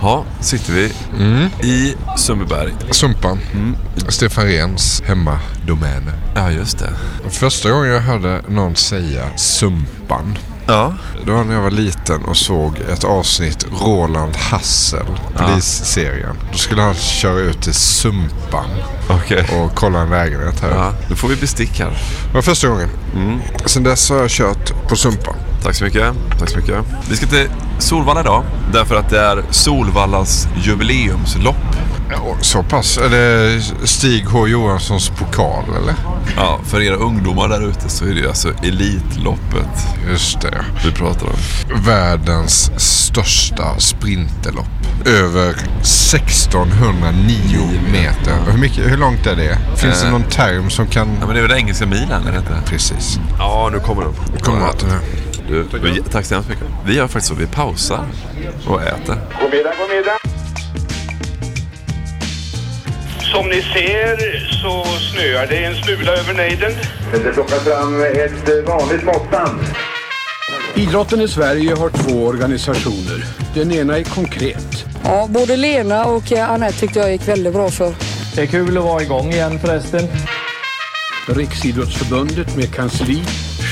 Ja, 0.00 0.24
sitter 0.40 0.72
vi 0.72 0.92
i 1.68 1.94
Sundbyberg. 2.16 2.72
Sumpan. 2.90 3.38
Stefan 4.08 4.44
Rens 4.46 5.02
hemmadomäner. 5.06 6.14
Ja, 6.34 6.50
just 6.50 6.78
det. 6.78 6.90
Första 7.30 7.70
gången 7.70 7.90
jag 7.90 8.00
hörde 8.00 8.42
någon 8.48 8.76
säga 8.76 9.24
Sumpan. 9.36 10.38
Ja, 10.66 10.94
Det 11.24 11.30
var 11.32 11.44
när 11.44 11.54
jag 11.54 11.62
var 11.62 11.70
liten 11.70 12.24
och 12.24 12.36
såg 12.36 12.78
ett 12.92 13.04
avsnitt 13.04 13.66
Roland 13.80 14.36
Hassel, 14.36 15.06
polisserien. 15.36 16.36
Då 16.52 16.58
skulle 16.58 16.82
han 16.82 16.94
köra 16.94 17.38
ut 17.40 17.62
till 17.62 17.74
Sumpan 17.74 18.66
okej. 19.08 19.46
och 19.60 19.74
kolla 19.74 20.00
en 20.00 20.10
lägenhet 20.10 20.60
här. 20.60 20.70
Ja, 20.70 20.92
då 21.08 21.16
får 21.16 21.28
vi 21.28 21.36
bestick 21.36 21.80
här. 21.80 21.90
Det 22.28 22.34
var 22.34 22.42
första 22.42 22.68
gången. 22.68 22.88
Sen 23.66 23.82
dess 23.82 24.10
har 24.10 24.16
jag 24.16 24.30
kört 24.30 24.88
på 24.88 24.96
Sumpan. 24.96 25.34
Tack 25.64 25.74
så 25.74 25.84
mycket. 25.84 26.14
Tack 26.38 26.50
så 26.50 26.58
mycket. 26.58 26.84
Vi 27.10 27.16
ska 27.16 27.26
till 27.26 27.48
Solvalla 27.78 28.20
idag. 28.20 28.44
Därför 28.72 28.96
att 28.96 29.10
det 29.10 29.20
är 29.20 29.42
Solvallas 29.50 30.48
jubileumslopp. 30.62 31.56
Ja, 32.10 32.36
så 32.40 32.62
pass. 32.62 32.98
Är 32.98 33.08
det 33.10 33.62
Stig 33.86 34.24
H 34.26 34.46
Johanssons 34.48 35.08
pokal 35.08 35.64
eller? 35.82 35.94
Ja, 36.36 36.58
för 36.64 36.80
era 36.82 36.94
ungdomar 36.96 37.48
där 37.48 37.68
ute 37.68 37.88
så 37.88 38.04
är 38.04 38.14
det 38.14 38.28
alltså 38.28 38.48
Elitloppet 38.62 39.86
Just 40.10 40.40
det. 40.40 40.64
vi 40.84 40.92
pratar 40.92 41.26
om. 41.26 41.32
Världens 41.84 42.70
största 42.76 43.78
sprinterlopp. 43.78 44.66
Över 45.06 45.50
1609 45.80 47.70
meter. 47.92 48.32
Hur, 48.50 48.58
mycket, 48.58 48.90
hur 48.92 48.96
långt 48.96 49.26
är 49.26 49.36
det? 49.36 49.58
Finns 49.76 50.00
det 50.00 50.06
Eh. 50.06 50.12
någon 50.12 50.22
term 50.22 50.70
som 50.70 50.86
kan... 50.86 51.08
Ja, 51.20 51.26
men 51.26 51.34
det 51.34 51.38
är 51.38 51.42
väl 51.42 51.48
den 51.50 51.58
engelska 51.58 51.86
milen, 51.86 52.22
det 52.32 52.38
inte? 52.38 52.62
Precis. 52.70 53.18
Ja, 53.38 53.68
nu 53.72 53.78
kommer 53.80 54.02
de. 54.02 54.14
Kommer 54.40 54.66
att 54.66 54.78
den 54.78 54.90
här. 54.90 55.00
Du, 55.48 55.64
vi- 55.82 56.02
tack 56.10 56.24
så 56.24 56.34
hemskt 56.34 56.48
mycket. 56.50 56.64
Vi 56.86 56.94
gör 56.96 57.06
faktiskt 57.06 57.26
så, 57.28 57.34
vi 57.34 57.46
pausar 57.46 58.06
och 58.68 58.82
äter. 58.82 59.16
God 59.40 59.50
middag, 59.50 59.72
god 59.78 59.96
middag. 59.96 60.18
Som 63.32 63.46
ni 63.48 63.62
ser 63.62 64.38
så 64.62 64.84
snöar 65.12 65.46
det 65.46 65.64
en 65.64 65.74
smula 65.74 66.12
över 66.12 66.34
nejden. 66.34 66.72
Det 67.12 67.32
plockar 67.32 67.56
fram 67.56 68.02
ett 68.02 68.66
vanligt 68.68 69.04
måttband. 69.04 69.60
Idrotten 70.74 71.20
i 71.20 71.28
Sverige 71.28 71.74
har 71.74 71.88
två 71.90 72.26
organisationer. 72.26 73.24
Den 73.54 73.72
ena 73.72 73.98
är 73.98 74.04
konkret. 74.04 74.84
Ja, 75.04 75.26
både 75.30 75.56
Lena 75.56 76.04
och 76.04 76.32
eh, 76.32 76.50
Anette 76.50 76.78
tyckte 76.78 76.98
jag 76.98 77.12
gick 77.12 77.28
väldigt 77.28 77.52
bra 77.52 77.70
för. 77.70 77.94
Det 78.34 78.42
är 78.42 78.46
kul 78.46 78.78
att 78.78 78.84
vara 78.84 79.02
igång 79.02 79.30
igen 79.32 79.58
förresten. 79.60 80.08
Riksidrottsförbundet 81.28 82.56
med 82.56 82.74
kansli, 82.74 83.22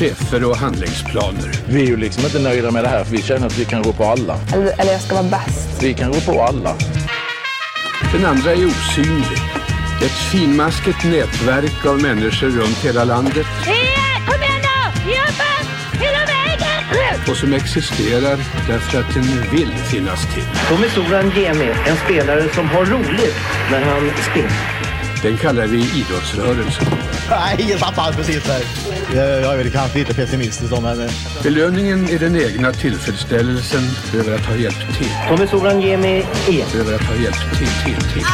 chefer 0.02 0.44
och 0.44 0.56
handlingsplaner. 0.56 1.50
Vi 1.68 1.82
är 1.82 1.86
ju 1.86 1.96
liksom 1.96 2.24
inte 2.24 2.38
nöjda 2.38 2.70
med 2.70 2.84
det 2.84 2.88
här 2.88 3.04
för 3.04 3.10
vi 3.10 3.22
känner 3.22 3.46
att 3.46 3.58
vi 3.58 3.64
kan 3.64 3.82
gå 3.82 3.92
på 3.92 4.04
alla. 4.04 4.38
Eller, 4.54 4.80
eller 4.80 4.92
jag 4.92 5.00
ska 5.00 5.14
vara 5.14 5.30
bäst. 5.30 5.82
Vi 5.82 5.94
kan 5.94 6.12
gå 6.12 6.20
på 6.20 6.42
alla. 6.42 6.76
Den 8.12 8.24
andra 8.24 8.50
är 8.50 8.66
osynlig. 8.66 9.38
Ett 10.04 10.18
finmaskigt 10.32 11.04
nätverk 11.04 11.86
av 11.86 12.02
människor 12.02 12.48
runt 12.48 12.84
hela 12.84 13.04
landet 13.04 13.46
Kom 14.26 14.42
igen 14.42 14.62
då! 14.62 15.10
Ge 15.10 15.16
upp! 15.16 15.42
Hela 15.92 16.18
vägen! 16.18 17.20
och 17.30 17.36
som 17.36 17.52
existerar 17.52 18.38
därför 18.68 19.00
att 19.00 19.14
den 19.14 19.50
vill 19.50 19.72
finnas 19.76 20.34
till. 20.34 20.44
Tommy 20.68 20.88
Soran 20.88 21.30
Gemi, 21.30 21.74
en 21.86 21.96
spelare 21.96 22.48
som 22.54 22.68
har 22.68 22.84
roligt 22.84 23.36
när 23.70 23.80
han 23.80 24.10
springer. 24.30 24.82
Den 25.22 25.36
kallar 25.36 25.66
vi 25.66 25.78
idrottsrörelsen. 25.78 26.86
Nej, 27.30 27.66
jag 27.70 27.80
tappade 27.80 28.16
precis 28.16 28.44
där. 28.44 28.62
Jag 29.14 29.52
är 29.52 29.56
väl 29.56 29.70
kanske 29.70 29.98
lite 29.98 30.14
pessimistisk 30.14 30.70
då, 30.70 30.80
men... 30.80 31.08
Belöningen 31.42 32.08
är 32.08 32.18
den 32.18 32.36
egna 32.36 32.72
tillfredsställelsen 32.72 33.82
över 34.14 34.34
att 34.34 34.46
ha 34.46 34.56
hjälpt 34.56 34.98
till. 34.98 35.10
Tommy 35.28 35.46
Soran 35.46 35.80
Gemi 35.80 36.26
är. 36.48 36.80
Över 36.80 36.94
att 36.94 37.02
ha 37.02 37.14
hjälpt 37.14 37.58
till, 37.58 37.68
till, 37.84 38.10
till. 38.12 38.24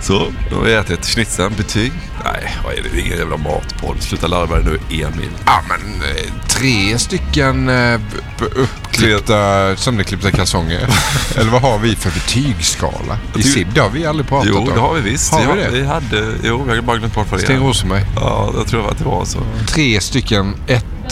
Så, 0.00 0.26
då 0.50 0.56
har 0.56 0.62
vi 0.62 0.74
ätit 0.74 1.06
schnitzeln. 1.06 1.54
Betyg? 1.56 1.92
Nej, 2.24 2.56
vad 2.64 2.72
är 2.72 2.76
det? 2.82 2.88
Det 2.92 2.96
är 3.00 3.00
ingen 3.06 3.18
jävla 3.18 3.36
matpodd. 3.36 3.96
Sluta 4.02 4.26
larva 4.26 4.56
dig 4.58 4.64
nu, 4.64 4.96
Emil. 4.96 5.30
Ja, 5.46 5.62
men 5.68 5.80
eh, 6.02 6.32
tre 6.48 6.98
stycken 6.98 7.68
eh, 7.68 8.00
b- 8.38 8.44
uppklippta, 8.54 9.76
sönderklippta 9.76 10.30
kalsonger. 10.30 10.88
Eller 11.36 11.50
vad 11.50 11.62
har 11.62 11.78
vi 11.78 11.96
för 11.96 12.10
betygsskala? 12.10 13.18
I 13.36 13.42
tycker- 13.42 13.48
SID 13.50 13.78
har 13.78 13.90
vi 13.90 14.06
aldrig 14.06 14.28
pratat 14.28 14.48
Jo, 14.52 14.58
om. 14.58 14.68
det 14.74 14.80
har 14.80 14.94
vi 14.94 15.00
visst. 15.10 15.32
Har 15.32 15.40
vi 15.40 15.62
ja, 15.62 15.70
det? 15.70 15.78
Vi 15.78 15.86
hade, 15.86 16.26
jo, 16.44 16.64
jag 16.68 16.74
har 16.74 16.82
bara 16.82 16.96
glömt 16.98 17.14
bort 17.14 17.26
vad 17.30 17.40
det 17.40 17.44
Sten 17.44 17.56
är. 17.56 17.60
Rosenberg. 17.60 18.04
Ja, 18.16 18.52
jag 18.56 18.66
tror 18.66 18.90
att 18.90 18.98
det 18.98 19.04
var 19.04 19.24
så. 19.24 19.38
Tre 19.68 20.00
stycken 20.00 20.54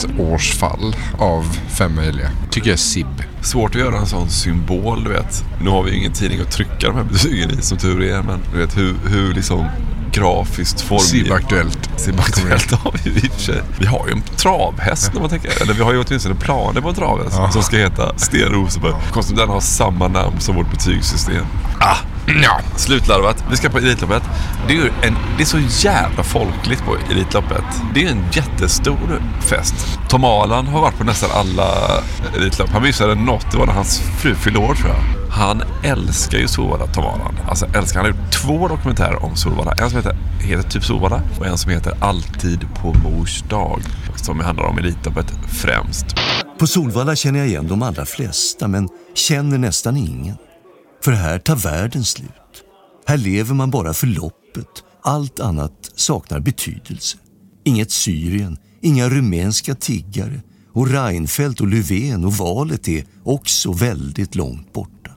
ettårsfall 0.05 0.95
av 1.19 1.57
fem 1.69 1.95
möjliga. 1.95 2.29
Tycker 2.51 2.67
jag 2.69 2.73
är 2.73 2.77
SIB. 2.77 3.23
Svårt 3.41 3.75
att 3.75 3.81
göra 3.81 3.97
en 3.97 4.05
sån 4.07 4.29
symbol, 4.29 5.03
du 5.03 5.09
vet. 5.09 5.43
Nu 5.61 5.69
har 5.69 5.83
vi 5.83 5.91
ju 5.91 5.97
ingen 5.97 6.13
tidning 6.13 6.39
att 6.41 6.51
trycka 6.51 6.87
de 6.87 6.95
här 6.95 7.03
betygen 7.03 7.59
i, 7.59 7.61
som 7.61 7.77
tur 7.77 8.01
är. 8.03 8.21
Men 8.23 8.39
du 8.53 8.57
vet 8.59 8.77
hur, 8.77 8.95
hur 9.09 9.33
liksom 9.33 9.65
grafiskt 10.11 10.91
Aktuellt. 11.31 11.89
SIB 11.97 12.19
Aktuellt 12.19 12.71
har 12.71 12.93
vi 13.03 13.09
i 13.09 13.27
och 13.27 13.31
för 13.33 13.41
sig. 13.41 13.61
Vi 13.79 13.85
har 13.85 14.07
ju 14.07 14.13
en 14.13 14.21
travhäst 14.21 15.11
om 15.15 15.21
man 15.21 15.29
tänker. 15.29 15.61
Eller 15.61 15.73
vi 15.73 15.83
har 15.83 15.93
ju 15.93 16.03
åtminstone 16.07 16.35
planer 16.35 16.81
på 16.81 16.89
en 16.89 16.95
travhäst 16.95 17.35
Ja. 17.37 17.51
som 17.51 17.63
ska 17.63 17.77
heta 17.77 18.17
Sten 18.17 18.49
Rosenberg. 18.49 18.93
Konstigt 19.11 19.37
den 19.37 19.49
har 19.49 19.59
samma 19.59 20.07
namn 20.07 20.39
som 20.39 20.55
vårt 20.55 20.71
betygssystem. 20.71 21.45
Ah, 21.79 21.97
Ja. 22.43 22.61
Slutlarvat. 22.75 23.43
Vi 23.49 23.57
ska 23.57 23.69
på 23.69 23.77
Elitloppet. 23.77 24.23
Det 24.67 24.77
är, 24.77 24.85
en, 24.85 25.15
det 25.37 25.43
är 25.43 25.45
så 25.45 25.87
jävla 25.87 26.23
folkligt 26.23 26.83
på 26.85 26.97
Elitloppet. 27.11 27.63
Det 27.93 28.05
är 28.05 28.09
en 28.11 28.23
jättestor 28.31 29.21
fest. 29.39 29.99
Tom 30.09 30.23
Alan 30.23 30.67
har 30.67 30.81
varit 30.81 30.97
på 30.97 31.03
nästan 31.03 31.29
alla 31.33 31.67
Elitlopp. 32.37 32.69
Han 32.69 32.83
missade 32.83 33.15
något. 33.15 33.51
Det 33.51 33.57
var 33.57 33.65
när 33.65 33.73
hans 33.73 33.99
fru 33.99 34.35
fyllde 34.35 34.59
år 34.59 34.75
tror 34.75 34.89
jag. 34.89 35.29
Han 35.31 35.63
älskar 35.83 36.37
ju 36.37 36.47
Solvalla, 36.47 36.87
Tom 36.87 37.03
Alan. 37.03 37.35
Alltså 37.49 37.65
älskar. 37.65 38.01
Han 38.01 38.11
har 38.11 38.19
gjort 38.19 38.31
två 38.31 38.67
dokumentärer 38.67 39.23
om 39.23 39.35
Solvalla. 39.35 39.71
En 39.71 39.89
som 39.89 39.97
heter, 39.97 40.17
heter 40.39 40.69
typ 40.69 40.83
Solvalla 40.83 41.21
och 41.39 41.45
en 41.45 41.57
som 41.57 41.71
heter 41.71 41.93
Alltid 41.99 42.67
på 42.75 42.93
mors 42.93 43.41
dag. 43.41 43.81
Som 44.15 44.39
handlar 44.39 44.65
om 44.65 44.77
Elitloppet 44.77 45.33
främst. 45.47 46.05
På 46.59 46.67
Solvalla 46.67 47.15
känner 47.15 47.39
jag 47.39 47.47
igen 47.47 47.67
de 47.67 47.81
allra 47.81 48.05
flesta, 48.05 48.67
men 48.67 48.89
känner 49.15 49.57
nästan 49.57 49.97
ingen. 49.97 50.35
För 51.01 51.11
här 51.11 51.39
tar 51.39 51.55
världen 51.55 52.03
slut. 52.03 52.29
Här 53.05 53.17
lever 53.17 53.53
man 53.53 53.71
bara 53.71 53.93
för 53.93 54.07
loppet. 54.07 54.83
Allt 55.01 55.39
annat 55.39 55.91
saknar 55.95 56.39
betydelse. 56.39 57.17
Inget 57.63 57.91
Syrien, 57.91 58.57
inga 58.81 59.09
rumänska 59.09 59.75
tiggare 59.75 60.41
och 60.73 60.87
Reinfeldt 60.87 61.61
och 61.61 61.67
Löfven 61.67 62.25
och 62.25 62.33
valet 62.33 62.87
är 62.87 63.05
också 63.23 63.73
väldigt 63.73 64.35
långt 64.35 64.73
borta. 64.73 65.11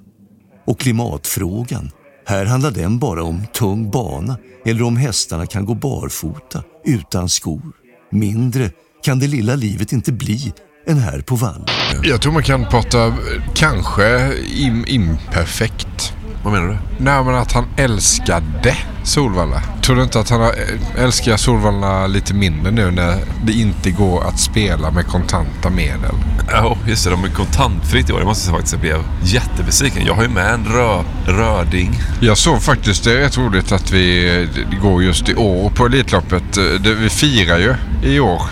Och 0.67 0.81
klimatfrågan, 0.81 1.91
här 2.27 2.45
handlar 2.45 2.71
den 2.71 2.99
bara 2.99 3.23
om 3.23 3.47
tung 3.53 3.91
bana 3.91 4.37
eller 4.65 4.83
om 4.83 4.97
hästarna 4.97 5.47
kan 5.47 5.65
gå 5.65 5.75
barfota 5.75 6.65
utan 6.85 7.29
skor. 7.29 7.73
Mindre 8.11 8.71
kan 9.03 9.19
det 9.19 9.27
lilla 9.27 9.55
livet 9.55 9.93
inte 9.93 10.13
bli 10.13 10.53
än 10.87 10.99
här 10.99 11.21
på 11.21 11.37
Vall. 11.37 11.65
Jag 12.03 12.21
tror 12.21 12.33
man 12.33 12.43
kan 12.43 12.65
prata 12.65 13.07
eh, 13.07 13.15
kanske 13.55 14.35
im 14.37 14.85
imperfekt. 14.89 16.15
Vad 16.45 16.53
menar 16.53 16.69
du? 16.69 16.79
Nej 16.99 17.25
men 17.25 17.35
att 17.35 17.53
han 17.53 17.67
älskade 17.77 18.77
Solvalla. 19.03 19.63
Tror 19.83 19.97
du 19.97 20.03
inte 20.03 20.21
att 20.21 20.31
han 20.31 20.41
eh, 20.43 20.49
älskar 20.97 21.37
Solvalla 21.37 22.07
lite 22.07 22.35
mindre 22.35 22.71
nu 22.73 22.91
när 22.91 23.17
det 23.45 23.53
inte 23.53 23.91
går 23.91 24.25
att 24.29 24.41
spela 24.41 24.91
med 24.91 25.07
kontanta 25.07 25.71
medel? 25.71 26.15
Ja, 26.51 26.77
just 26.87 27.05
det. 27.05 27.11
De 27.11 27.25
är 27.25 27.29
kontantfritt 27.29 28.11
i 28.11 28.13
år. 28.13 28.19
Jag 28.19 28.27
måste 28.27 28.45
säga 28.45 28.57
faktiskt 28.57 28.75
att 28.75 28.85
jag 28.85 29.01
blev 29.01 29.05
jättebesviken. 29.25 30.07
Jag 30.07 30.15
har 30.15 30.23
ju 30.23 30.29
med 30.29 30.55
en 30.55 30.65
rö, 30.65 31.03
röding. 31.27 31.99
Jag 32.21 32.39
såg 32.39 32.63
faktiskt, 32.63 33.05
det 33.05 33.13
är 33.13 33.17
rätt 33.17 33.39
roligt 33.39 33.73
att 33.73 33.91
vi 33.91 34.23
det 34.71 34.77
går 34.77 35.03
just 35.03 35.29
i 35.29 35.35
år 35.35 35.71
på 35.71 35.87
Elitloppet. 35.87 36.57
Eh, 36.57 36.65
Det, 36.81 36.95
vi 36.95 37.09
firar 37.09 37.59
ju 37.59 37.75
i 38.03 38.21
år. 38.21 38.43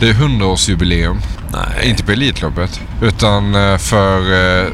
Det 0.00 0.08
är 0.08 0.14
100-årsjubileum. 0.14 1.16
Nej. 1.52 1.88
Inte 1.90 2.04
på 2.04 2.12
Elitloppet. 2.12 2.80
Utan 3.02 3.54
eh, 3.54 3.78
för 3.78 4.18
eh, 4.64 4.66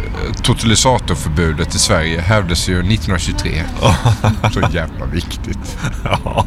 totalisatorförbudet 0.43 1.75
i 1.75 1.79
Sverige 1.79 2.21
hävdes 2.21 2.69
ju 2.69 2.79
1923. 2.79 3.63
Så 4.53 4.61
jävla 4.61 5.07
viktigt. 5.13 5.24
Ja, 6.05 6.44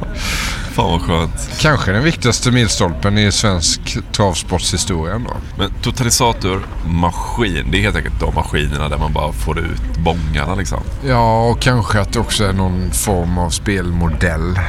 fan 0.72 0.92
vad 0.92 1.02
skönt. 1.02 1.50
Kanske 1.60 1.92
den 1.92 2.04
viktigaste 2.04 2.52
milstolpen 2.52 3.18
i 3.18 3.32
svensk 3.32 3.98
travsportshistoria 4.12 5.16
ändå. 5.16 5.34
Men 5.58 5.72
totalisatormaskin, 5.82 7.72
det 7.72 7.78
är 7.78 7.82
helt 7.82 7.96
enkelt 7.96 8.20
de 8.20 8.36
maskinerna 8.36 8.90
där 8.90 8.98
man 8.98 9.14
bara 9.14 9.34
får 9.34 9.60
ut 9.60 9.98
bångarna 9.98 10.56
liksom. 10.56 10.80
Ja, 11.06 11.50
och 11.50 11.60
kanske 11.60 12.02
att 12.02 12.14
det 12.14 12.20
också 12.20 12.44
är 12.44 12.54
någon 12.54 12.92
form 12.92 13.38
av 13.38 13.50
spelmodell. 13.50 14.60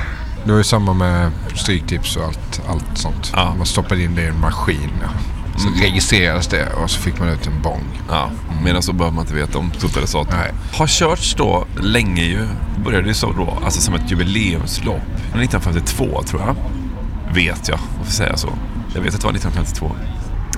Det 0.44 0.50
var 0.50 0.58
ju 0.58 0.64
samma 0.64 0.92
med 0.92 1.30
stryktips 1.54 2.16
och 2.16 2.24
allt, 2.24 2.60
allt 2.68 2.98
sånt. 2.98 3.32
Ja. 3.34 3.54
Man 3.56 3.66
stoppade 3.66 4.02
in 4.02 4.14
det 4.14 4.22
i 4.22 4.26
en 4.26 4.40
maskin. 4.40 4.90
Ja. 5.02 5.08
Så 5.58 5.68
registrerades 5.82 6.46
det 6.46 6.72
och 6.72 6.90
så 6.90 7.00
fick 7.00 7.18
man 7.18 7.28
ut 7.28 7.46
en 7.46 7.62
bång. 7.62 8.00
Ja, 8.08 8.30
medan 8.64 8.82
så 8.82 8.92
behöver 8.92 9.14
man 9.14 9.24
inte 9.24 9.34
veta 9.34 9.58
om 9.58 9.70
totalisator. 9.70 10.34
Nej. 10.36 10.52
Har 10.72 10.86
körts 10.86 11.34
då 11.34 11.66
länge 11.80 12.22
ju. 12.22 12.46
Började 12.84 13.08
ju 13.08 13.14
så 13.14 13.32
då, 13.32 13.58
alltså 13.64 13.80
som 13.80 13.94
ett 13.94 14.10
jubileumslopp. 14.10 15.02
1952 15.18 16.22
tror 16.22 16.42
jag. 16.42 16.56
Vet 17.34 17.68
jag, 17.68 17.78
varför 17.98 18.12
säga 18.12 18.36
så? 18.36 18.48
Jag 18.94 19.00
vet 19.00 19.14
att 19.14 19.20
det 19.20 19.26
var 19.26 19.34
1952. 19.34 19.92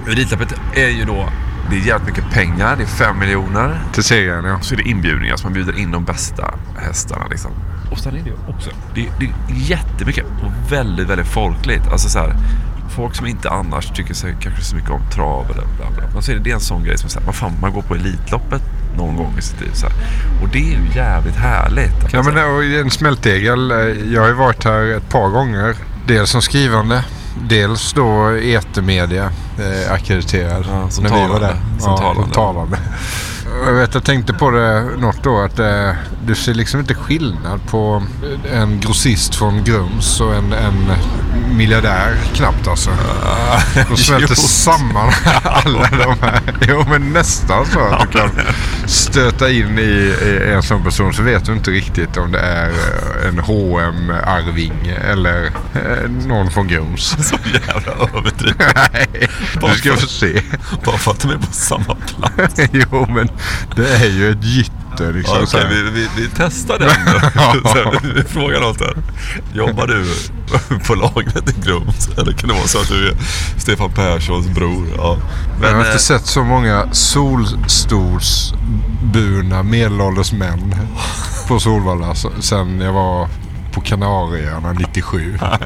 Elitloppet 0.08 0.54
är 0.74 0.88
ju 0.88 1.04
då, 1.04 1.28
det 1.70 1.76
är 1.76 1.80
jävligt 1.80 2.16
mycket 2.16 2.32
pengar. 2.32 2.76
Det 2.76 2.82
är 2.82 2.86
5 2.86 3.18
miljoner. 3.18 3.80
Till 3.92 4.04
serien 4.04 4.44
ja. 4.44 4.60
Så 4.60 4.74
är 4.74 4.78
det 4.78 4.88
inbjudningar, 4.88 5.36
så 5.36 5.46
man 5.46 5.52
bjuder 5.52 5.78
in 5.78 5.90
de 5.90 6.04
bästa 6.04 6.54
hästarna 6.78 7.26
liksom. 7.26 7.50
Och 7.90 7.98
sen 7.98 8.16
är 8.16 8.22
det 8.22 8.32
också, 8.48 8.70
det, 8.94 9.08
det 9.18 9.24
är 9.24 9.32
jättemycket 9.56 10.24
och 10.24 10.72
väldigt, 10.72 11.08
väldigt 11.08 11.28
folkligt. 11.28 11.86
Alltså 11.86 12.08
så 12.08 12.18
här, 12.18 12.36
folk 12.90 13.14
som 13.16 13.26
inte 13.26 13.50
annars 13.50 13.88
tycker 13.90 14.14
sig 14.14 14.36
kanske 14.40 14.62
så 14.62 14.76
mycket 14.76 14.90
om 14.90 15.00
trav 15.14 15.44
eller 15.44 15.66
bla 15.76 15.90
bla. 15.96 16.04
Men 16.14 16.22
så 16.22 16.30
är 16.32 16.36
det, 16.36 16.42
det 16.42 16.50
är 16.50 16.54
en 16.54 16.60
sån 16.60 16.84
grej 16.84 16.98
som 16.98 17.10
här, 17.14 17.26
vad 17.26 17.34
fan, 17.34 17.52
man 17.60 17.72
går 17.72 17.82
på 17.82 17.94
Elitloppet 17.94 18.62
någon 18.96 19.16
gång 19.16 19.34
i 19.38 19.42
sitt 19.42 19.60
liv. 19.60 19.70
Så 19.72 19.86
här. 19.86 19.94
Och 20.42 20.48
det 20.48 20.58
är 20.58 20.78
ju 20.78 20.94
jävligt 20.94 21.36
härligt. 21.36 22.12
Ja 22.12 22.22
men 22.22 22.34
det 22.34 22.40
är 22.40 22.80
en 22.80 22.90
smältdegel. 22.90 23.70
eh, 23.70 23.78
Jag 24.12 24.20
har 24.20 24.28
ju 24.28 24.34
varit 24.34 24.64
här 24.64 24.96
ett 24.96 25.08
par 25.08 25.28
gånger. 25.28 25.74
Dels 26.06 26.30
som 26.30 26.42
skrivande. 26.42 27.04
Dels 27.48 27.92
då 27.92 28.26
etermedia 28.28 29.24
eh, 29.58 29.92
akkrediterad. 29.92 30.64
Ja, 30.70 30.90
som 30.90 31.04
när 31.04 31.10
vi 31.10 31.16
var 31.20 31.26
talande. 31.26 31.46
där. 31.46 31.80
Som 31.80 31.90
ja, 31.90 31.96
talande. 31.98 32.22
Som 32.22 32.30
talande. 32.32 32.78
Jag 33.66 33.72
vet, 33.72 33.94
jag 33.94 34.04
tänkte 34.04 34.32
på 34.32 34.50
det 34.50 34.82
något 34.98 35.22
då 35.22 35.40
att 35.40 35.58
eh, 35.58 35.90
du 36.26 36.34
ser 36.34 36.54
liksom 36.54 36.80
inte 36.80 36.94
skillnad 36.94 37.60
på 37.70 38.02
en 38.52 38.80
grossist 38.80 39.34
från 39.34 39.64
Grums 39.64 40.20
och 40.20 40.34
en, 40.34 40.52
en 40.52 40.90
miljardär 41.56 42.16
knappt 42.34 42.68
alltså. 42.68 42.90
De 43.88 43.96
smälter 43.96 44.34
jo. 44.36 44.42
samman 44.42 45.12
alla 45.42 45.88
de 45.90 46.16
här. 46.20 46.40
Jo 46.68 46.84
men 46.88 47.12
nästan 47.12 47.66
så 47.66 47.80
att 47.80 48.12
du 48.12 48.18
kan 48.18 48.30
stöta 48.86 49.50
in 49.50 49.78
i, 49.78 50.14
i 50.22 50.52
en 50.52 50.62
sån 50.62 50.84
person 50.84 51.14
så 51.14 51.22
vet 51.22 51.44
du 51.44 51.52
inte 51.52 51.70
riktigt 51.70 52.16
om 52.16 52.32
det 52.32 52.40
är 52.40 52.68
eh, 52.68 53.28
en 53.28 53.38
hm 53.38 54.10
arving 54.24 54.94
eller 55.10 55.44
eh, 55.74 56.10
någon 56.26 56.50
från 56.50 56.68
Grums. 56.68 57.16
Så 57.28 57.36
jävla 57.66 57.92
överdrivet. 57.92 58.76
Nej, 58.92 59.28
du 59.60 59.78
ska 59.78 59.96
få 59.96 60.06
se. 60.06 60.42
Bara 60.84 60.98
för 60.98 61.10
att 61.10 61.20
de 61.20 61.30
är 61.30 61.36
på 61.36 61.52
samma 61.52 61.94
plats. 61.94 62.60
jo 62.72 63.06
men 63.08 63.28
det 63.76 63.88
är 63.88 64.06
ju 64.06 64.30
ett 64.30 64.44
gytter 64.44 64.79
liksom. 64.98 65.36
Okej, 65.36 65.46
så 65.46 65.58
här. 65.58 65.68
vi, 65.68 65.82
vi, 65.82 66.08
vi 66.16 66.28
testar 66.36 66.78
den. 66.78 66.90
Här, 67.34 68.14
vi 68.14 68.24
frågar 68.24 68.60
något 68.60 68.78
där. 68.78 68.96
Jobbar 69.52 69.86
du 69.86 70.06
på 70.86 70.94
lagret 70.94 71.48
i 71.48 71.54
Grums? 71.64 72.08
Eller 72.18 72.32
kan 72.32 72.48
det 72.48 72.54
vara 72.54 72.66
så 72.66 72.80
att 72.80 72.88
du 72.88 73.08
är 73.08 73.14
Stefan 73.56 73.90
Perssons 73.90 74.46
bror? 74.46 74.86
Ja. 74.96 75.16
jag 75.62 75.68
har 75.68 75.80
eh, 75.80 75.86
inte 75.86 75.98
sett 75.98 76.26
så 76.26 76.44
många 76.44 76.88
solstolsburna 76.92 79.62
medelålders 79.62 80.32
män 80.32 80.74
på 81.48 81.60
Solvalla 81.60 82.14
sen 82.40 82.80
jag 82.80 82.92
var 82.92 83.28
på 83.72 83.80
Kanarieöarna 83.80 84.72
97. 84.72 85.38
Ja, 85.40 85.58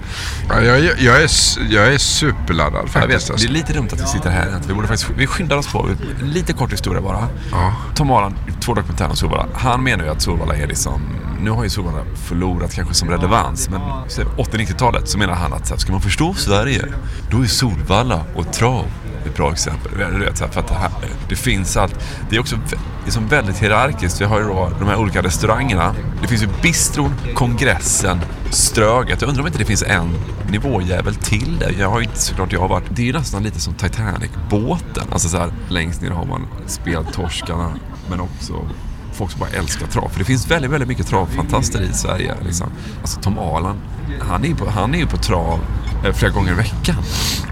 jag, 0.60 0.80
jag, 0.80 1.00
jag, 1.00 1.22
är, 1.22 1.30
jag 1.70 1.94
är 1.94 1.98
superladdad 1.98 2.88
faktiskt. 2.88 2.96
vet, 2.96 3.26
det 3.26 3.32
alltså. 3.32 3.48
är 3.48 3.52
lite 3.52 3.72
dumt 3.72 3.88
att 3.92 4.00
vi 4.00 4.06
sitter 4.06 4.30
här. 4.30 4.60
Vi, 4.66 4.74
borde 4.74 4.88
faktiskt, 4.88 5.10
vi 5.16 5.26
skyndar 5.26 5.56
oss 5.56 5.72
på. 5.72 5.88
Lite 6.22 6.52
kort 6.52 6.72
historia 6.72 7.00
bara. 7.00 7.28
Ja. 7.50 7.74
Tom 7.94 8.10
Aran, 8.10 8.36
två 8.60 8.74
dokumentärer 8.74 9.10
om 9.10 9.16
Solvalla. 9.16 9.46
Han 9.54 9.82
menar 9.82 10.04
ju 10.04 10.10
att 10.10 10.22
Solvalla 10.22 10.56
är 10.56 10.66
liksom... 10.66 11.02
Nu 11.40 11.50
har 11.50 11.64
ju 11.64 11.70
Solvalla 11.70 12.04
förlorat 12.28 12.74
kanske 12.74 12.94
som 12.94 13.10
relevans, 13.10 13.68
men 13.68 13.80
så 14.08 14.22
80-90-talet 14.22 15.08
så 15.08 15.18
menar 15.18 15.34
han 15.34 15.52
att 15.52 15.66
så 15.66 15.74
här, 15.74 15.80
ska 15.80 15.92
man 15.92 16.00
förstå 16.00 16.34
Sverige, 16.34 16.84
då 17.30 17.42
är 17.42 17.46
Solvalla 17.46 18.24
och 18.34 18.52
trav 18.52 18.86
ett 19.26 19.36
bra 19.36 19.52
exempel. 19.52 19.92
Du 19.98 20.24
vet, 20.24 20.38
så 20.38 20.44
här, 20.44 20.52
för 20.52 20.60
att 20.60 20.68
det, 20.68 20.74
här, 20.74 20.90
det 21.28 21.36
finns 21.36 21.76
allt. 21.76 21.98
Det 22.30 22.36
är 22.36 22.40
också 22.40 22.56
liksom 23.04 23.28
väldigt 23.28 23.58
hierarkiskt. 23.58 24.20
Vi 24.20 24.24
har 24.24 24.40
ju 24.40 24.46
då 24.46 24.70
de 24.78 24.88
här 24.88 24.96
olika 24.96 25.22
restaurangerna. 25.22 25.94
Det 26.22 26.28
finns 26.28 26.42
ju 26.42 26.48
bistron, 26.62 27.14
kongressen, 27.34 28.20
Ströget. 28.50 29.20
Jag 29.20 29.28
undrar 29.28 29.42
om 29.42 29.46
inte 29.46 29.58
det 29.58 29.64
finns 29.64 29.82
en 29.82 30.10
nivåjävel 30.50 31.14
till 31.14 31.58
där. 31.58 31.74
Jag 31.78 31.90
har 31.90 32.00
ju 32.00 32.04
inte 32.04 32.18
såklart 32.18 32.52
jag 32.52 32.60
har 32.60 32.68
varit. 32.68 32.84
Det 32.90 33.02
är 33.02 33.06
ju 33.06 33.12
nästan 33.12 33.42
lite 33.42 33.60
som 33.60 33.74
Titanic-båten. 33.74 35.04
Alltså 35.12 35.28
så 35.28 35.38
här, 35.38 35.52
längst 35.68 36.02
ner 36.02 36.10
har 36.10 36.24
man 36.24 36.46
speltorskarna 36.66 37.72
men 38.10 38.20
också 38.20 38.66
folk 39.14 39.30
som 39.30 39.40
bara 39.40 39.50
älskar 39.50 39.86
trav. 39.86 40.08
För 40.08 40.18
det 40.18 40.24
finns 40.24 40.50
väldigt, 40.50 40.70
väldigt 40.70 40.88
mycket 40.88 41.06
travfantaster 41.06 41.82
i 41.82 41.92
Sverige. 41.92 42.34
Liksom. 42.44 42.66
Alltså 43.00 43.20
Tom 43.20 43.38
Alan, 43.38 43.76
han 44.20 44.44
är 44.44 44.48
ju 44.48 44.56
på, 44.56 44.70
han 44.70 44.94
är 44.94 44.98
ju 44.98 45.06
på 45.06 45.16
trav 45.16 45.60
eh, 46.04 46.12
flera 46.12 46.32
gånger 46.32 46.52
i 46.52 46.54
veckan. 46.54 46.96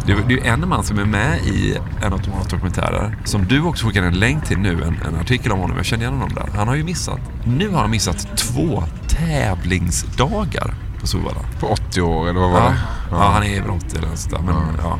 Det 0.06 0.12
är 0.12 0.16
det 0.28 0.34
är 0.34 0.38
ju 0.38 0.44
en 0.46 0.68
man 0.68 0.84
som 0.84 0.98
är 0.98 1.04
med 1.04 1.38
i 1.46 1.78
en 2.02 2.12
av 2.12 2.18
Tom 2.18 2.32
Alans 2.32 2.48
dokumentärer 2.48 3.18
som 3.24 3.44
du 3.46 3.62
också 3.62 3.86
skickade 3.86 4.06
en 4.06 4.18
länk 4.18 4.44
till 4.44 4.58
nu, 4.58 4.82
en, 4.82 4.98
en 5.08 5.20
artikel 5.20 5.52
om 5.52 5.58
honom. 5.60 5.76
Jag 5.76 5.86
känner 5.86 6.02
igen 6.02 6.14
honom 6.14 6.34
där. 6.34 6.48
Han 6.56 6.68
har 6.68 6.74
ju 6.74 6.84
missat, 6.84 7.20
nu 7.44 7.68
har 7.70 7.80
han 7.80 7.90
missat 7.90 8.36
två 8.36 8.84
tävlingsdagar 9.08 10.74
på 11.00 11.06
Solvalla. 11.06 11.40
På 11.60 11.66
80 11.66 12.02
år 12.02 12.28
eller 12.28 12.40
vad 12.40 12.50
var 12.50 12.60
Ja, 12.60 12.66
det? 12.66 12.76
ja. 13.10 13.16
han 13.32 13.42
är 13.42 13.60
väl 13.60 13.70
80 13.70 13.96
eller 13.98 14.08
något 14.08 14.18
sånt 14.18 14.34
där. 14.34 14.42
Men, 14.42 14.56
ja. 14.82 14.98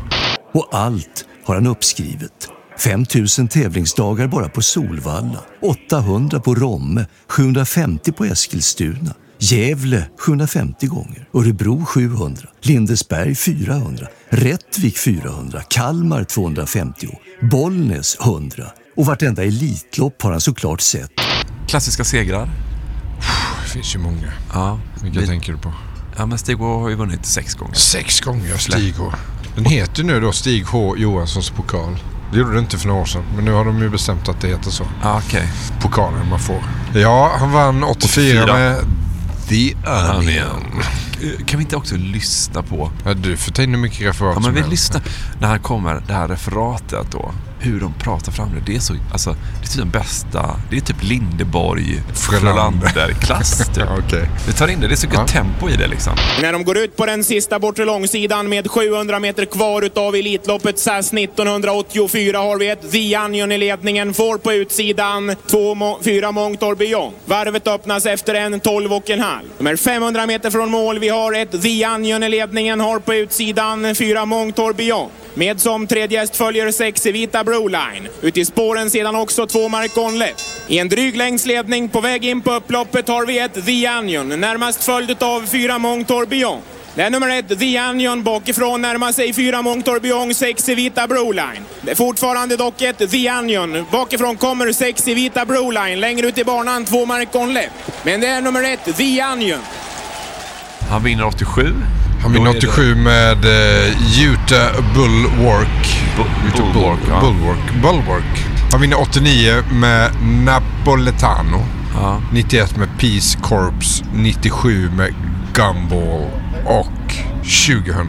Och 0.54 0.68
allt 0.72 1.24
har 1.46 1.54
han 1.54 1.66
uppskrivet. 1.66 2.48
5 2.84 3.04
000 3.38 3.48
tävlingsdagar 3.48 4.26
bara 4.26 4.48
på 4.48 4.62
Solvalla, 4.62 5.38
800 5.62 6.40
på 6.40 6.54
Romme, 6.54 7.06
750 7.28 8.12
på 8.12 8.24
Eskilstuna, 8.24 9.14
Gävle 9.38 10.04
750 10.18 10.86
gånger, 10.86 11.28
Örebro 11.34 11.84
700, 11.84 12.48
Lindesberg 12.62 13.34
400, 13.34 14.06
Rättvik 14.28 14.98
400, 14.98 15.62
Kalmar 15.68 16.24
250, 16.24 17.08
Bollnäs 17.50 18.16
100 18.20 18.64
och 18.96 19.06
vartenda 19.06 19.44
Elitlopp 19.44 20.22
har 20.22 20.30
han 20.30 20.40
såklart 20.40 20.80
sett. 20.80 21.10
Klassiska 21.68 22.04
segrar. 22.04 22.48
Det 23.64 23.70
finns 23.70 23.94
ju 23.94 23.98
många. 23.98 24.32
Ja, 24.52 24.78
Vilka 25.02 25.20
vi- 25.20 25.26
tänker 25.26 25.52
du 25.52 25.58
på? 25.58 25.72
ja 26.16 26.26
men 26.26 26.38
Stig 26.38 26.56
H 26.56 26.78
har 26.80 26.88
ju 26.88 26.96
vunnit 26.96 27.26
sex 27.26 27.54
gånger. 27.54 27.74
Sex 27.74 28.20
gånger 28.20 28.56
Stig 28.56 28.94
H. 28.98 29.12
Den 29.56 29.64
heter 29.64 30.02
nu 30.04 30.20
då 30.20 30.32
Stig 30.32 30.64
H 30.66 30.96
Johanssons 30.96 31.50
pokal. 31.50 31.96
Det 32.32 32.38
gjorde 32.38 32.52
det 32.52 32.58
inte 32.58 32.78
för 32.78 32.88
några 32.88 33.00
år 33.00 33.06
sedan. 33.06 33.22
Men 33.36 33.44
nu 33.44 33.52
har 33.52 33.64
de 33.64 33.78
ju 33.78 33.90
bestämt 33.90 34.28
att 34.28 34.40
det 34.40 34.48
heter 34.48 34.70
så. 34.70 34.84
Ja, 35.02 35.20
okej. 35.26 35.48
Pokalen 35.80 36.28
man 36.30 36.38
får. 36.38 36.62
Ja, 36.94 37.32
han 37.38 37.52
vann 37.52 37.84
84, 37.84 38.42
84. 38.42 38.54
med 38.56 38.76
The 39.48 39.74
Onion. 40.16 40.82
Eh, 41.22 41.44
kan 41.46 41.58
vi 41.58 41.64
inte 41.64 41.76
också 41.76 41.94
lyssna 41.96 42.62
på... 42.62 42.90
Ja, 43.04 43.14
du 43.14 43.36
får 43.36 43.52
ta 43.52 43.62
in 43.62 43.70
hur 43.70 43.78
mycket 43.80 44.00
referat 44.06 44.32
Ja, 44.34 44.34
men 44.34 44.42
som 44.42 44.54
vi 44.54 44.60
helst. 44.60 44.70
lyssnar. 44.70 45.02
När 45.40 45.48
han 45.48 45.60
kommer, 45.60 46.02
det 46.06 46.12
här 46.12 46.28
referatet 46.28 47.06
då. 47.10 47.32
Hur 47.64 47.80
de 47.80 47.92
pratar 47.94 48.32
fram 48.32 48.48
det. 48.54 48.72
Det 48.72 48.76
är 48.76 48.80
så, 48.80 48.94
alltså, 49.12 49.30
det 49.30 49.64
är 49.64 49.68
typ 49.68 49.76
den 49.78 49.90
bästa. 49.90 50.56
Det 50.70 50.76
är 50.76 50.80
typ 50.80 51.02
Lindeborg, 51.02 52.02
Frölander. 52.14 52.86
Frölander-klass 52.88 53.58
typ. 53.74 53.76
Ja, 53.76 53.96
okej. 54.06 54.28
Vi 54.46 54.52
tar 54.52 54.68
in 54.68 54.80
det. 54.80 54.86
Det 54.88 54.94
är 54.94 54.96
så 54.96 55.06
gött 55.06 55.28
tempo 55.28 55.68
i 55.70 55.76
det 55.76 55.86
liksom. 55.86 56.12
När 56.42 56.52
de 56.52 56.64
går 56.64 56.78
ut 56.78 56.96
på 56.96 57.06
den 57.06 57.24
sista 57.24 57.58
bortre 57.58 57.84
långsidan 57.84 58.48
med 58.48 58.70
700 58.70 59.18
meter 59.18 59.44
kvar 59.44 59.82
utav 59.82 60.14
Elitloppet 60.14 60.78
SAS 60.78 61.12
1984 61.12 62.38
har 62.38 62.58
vi 62.58 62.68
ett 62.70 62.90
The 62.92 63.18
Onion 63.18 63.52
i 63.52 63.58
ledningen. 63.58 64.14
Får 64.14 64.38
på 64.38 64.52
utsidan 64.52 65.34
två 65.50 65.74
må 65.74 65.98
fyra 66.04 66.32
Montor 66.32 66.74
Beyond. 66.74 67.14
Varvet 67.24 67.68
öppnas 67.68 68.06
efter 68.06 68.34
en 68.34 68.60
12 68.60 68.92
och 68.92 69.10
en 69.10 69.20
halv. 69.20 69.46
De 69.58 69.66
är 69.66 69.76
500 69.76 70.26
meter 70.26 70.50
från 70.50 70.70
mål. 70.70 70.98
Vi 70.98 71.08
har 71.12 71.32
ett 71.32 71.62
The 71.62 71.86
Onion 71.86 72.22
i 72.22 72.28
ledningen. 72.28 72.80
Har 72.80 72.98
på 72.98 73.14
utsidan 73.14 73.94
fyra 73.94 74.24
Montor 74.24 74.72
Beyond. 74.72 75.10
Med 75.34 75.60
som 75.60 75.86
tredje 75.86 76.20
häst 76.20 76.36
följer 76.36 76.70
sex 76.70 77.06
vita 77.06 77.44
Broline. 77.44 78.08
Ut 78.20 78.36
i 78.36 78.44
spåren 78.44 78.90
sedan 78.90 79.16
också 79.16 79.46
två 79.46 79.68
Mark 79.68 79.96
Onlet. 79.96 80.44
I 80.68 80.78
en 80.78 80.88
dryg 80.88 81.16
längdsledning 81.16 81.88
på 81.88 82.00
väg 82.00 82.24
in 82.24 82.40
på 82.40 82.52
upploppet 82.52 83.08
har 83.08 83.26
vi 83.26 83.38
ett 83.38 83.66
The 83.66 83.88
Onion. 83.88 84.28
Närmast 84.40 84.84
följd 84.84 85.22
av 85.22 85.46
fyra 85.46 85.78
Montor 85.78 86.26
Beyond. 86.26 86.62
Det 86.94 87.02
är 87.02 87.10
nummer 87.10 87.38
ett, 87.38 87.58
The 87.58 87.80
Onion. 87.80 88.22
Bakifrån 88.22 88.82
närmar 88.82 89.12
sig 89.12 89.32
fyra 89.32 89.62
Montor 89.62 90.00
Beyond, 90.00 90.36
sex 90.36 90.68
vita 90.68 91.06
Broline. 91.06 91.64
Det 91.80 91.90
är 91.90 91.94
fortfarande 91.94 92.56
dock 92.56 92.82
ett 92.82 93.10
The 93.10 93.30
Onion. 93.30 93.86
Bakifrån 93.92 94.36
kommer 94.36 94.72
sex 94.72 95.06
vita 95.06 95.44
Broline. 95.44 96.00
Längre 96.00 96.26
ut 96.26 96.38
i 96.38 96.44
banan 96.44 96.84
två 96.84 97.06
Mark 97.06 97.34
Onlet. 97.34 97.70
Men 98.02 98.20
det 98.20 98.26
är 98.26 98.40
nummer 98.40 98.62
ett, 98.62 98.96
The 98.96 99.24
Onion. 99.24 99.60
Han 100.92 101.02
vinner 101.02 101.24
87. 101.26 101.74
Han 102.22 102.32
vinner 102.32 102.50
är 102.50 102.52
det- 102.54 102.58
87 102.68 102.94
med 102.94 103.44
uh, 103.44 104.22
Utah 104.22 104.72
Bulwark. 104.94 106.02
Utah 106.46 106.72
Bulwark, 106.72 106.98
ja. 107.08 107.20
Bulwark. 107.20 107.72
Bulwark. 107.82 108.44
Han 108.72 108.80
vinner 108.80 109.00
89 109.00 109.62
med 109.72 110.10
Napoletano. 110.44 111.64
91 112.32 112.76
med 112.76 112.88
Peace 112.98 113.38
Corps. 113.42 114.02
97 114.14 114.90
med 114.96 115.14
Gumball. 115.54 116.26
Och 116.64 117.14
2000 117.42 118.06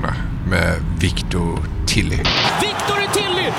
med 0.49 0.75
Victor 0.99 1.59
Tilly. 1.85 2.15
Victor 2.61 3.13
Tilly 3.13 3.49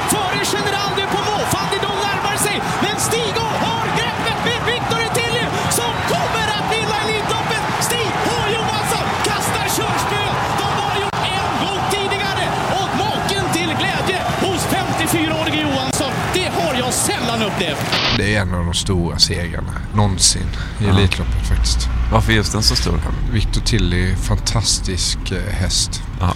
Det 18.17 18.35
är 18.35 18.41
en 18.41 18.55
av 18.55 18.65
de 18.65 18.75
stora 18.75 19.19
segrarna 19.19 19.73
någonsin 19.95 20.43
i 20.81 20.85
Ja. 20.85 20.91
Elitloppet 20.91 21.47
faktiskt. 21.49 21.89
Varför 22.13 22.33
är 22.33 22.37
just 22.37 22.53
den 22.53 22.63
så 22.63 22.77
stor? 22.77 23.01
Victor 23.33 23.61
Tilly, 23.61 24.15
fantastisk 24.17 25.19
eh, 25.31 25.53
häst. 25.55 26.03
Ja. 26.21 26.35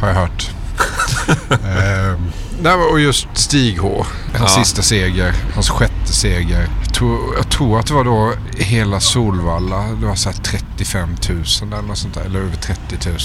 Har 0.00 0.08
jag 0.08 0.14
hört. 0.14 0.50
ehm, 1.64 2.80
och 2.92 3.00
just 3.00 3.26
Stig 3.34 3.78
H. 3.78 4.06
Hans 4.38 4.56
Ja. 4.56 4.64
sista 4.64 4.82
seger. 4.82 5.34
Hans 5.54 5.70
sjätte 5.70 6.12
seger. 6.12 6.68
Jag 6.84 6.94
tror, 6.94 7.36
jag 7.36 7.50
tror 7.50 7.78
att 7.78 7.86
det 7.86 7.94
var 7.94 8.04
då 8.04 8.32
hela 8.56 9.00
Solvalla. 9.00 9.82
Det 10.00 10.06
var 10.06 10.14
så 10.14 10.28
här 10.30 10.36
35 10.36 11.08
000 11.28 11.42
eller 11.72 11.82
något 11.82 11.98
sånt 11.98 12.14
där. 12.14 12.24
Eller 12.24 12.38
över 12.38 12.56
30 12.56 13.08
000. 13.08 13.18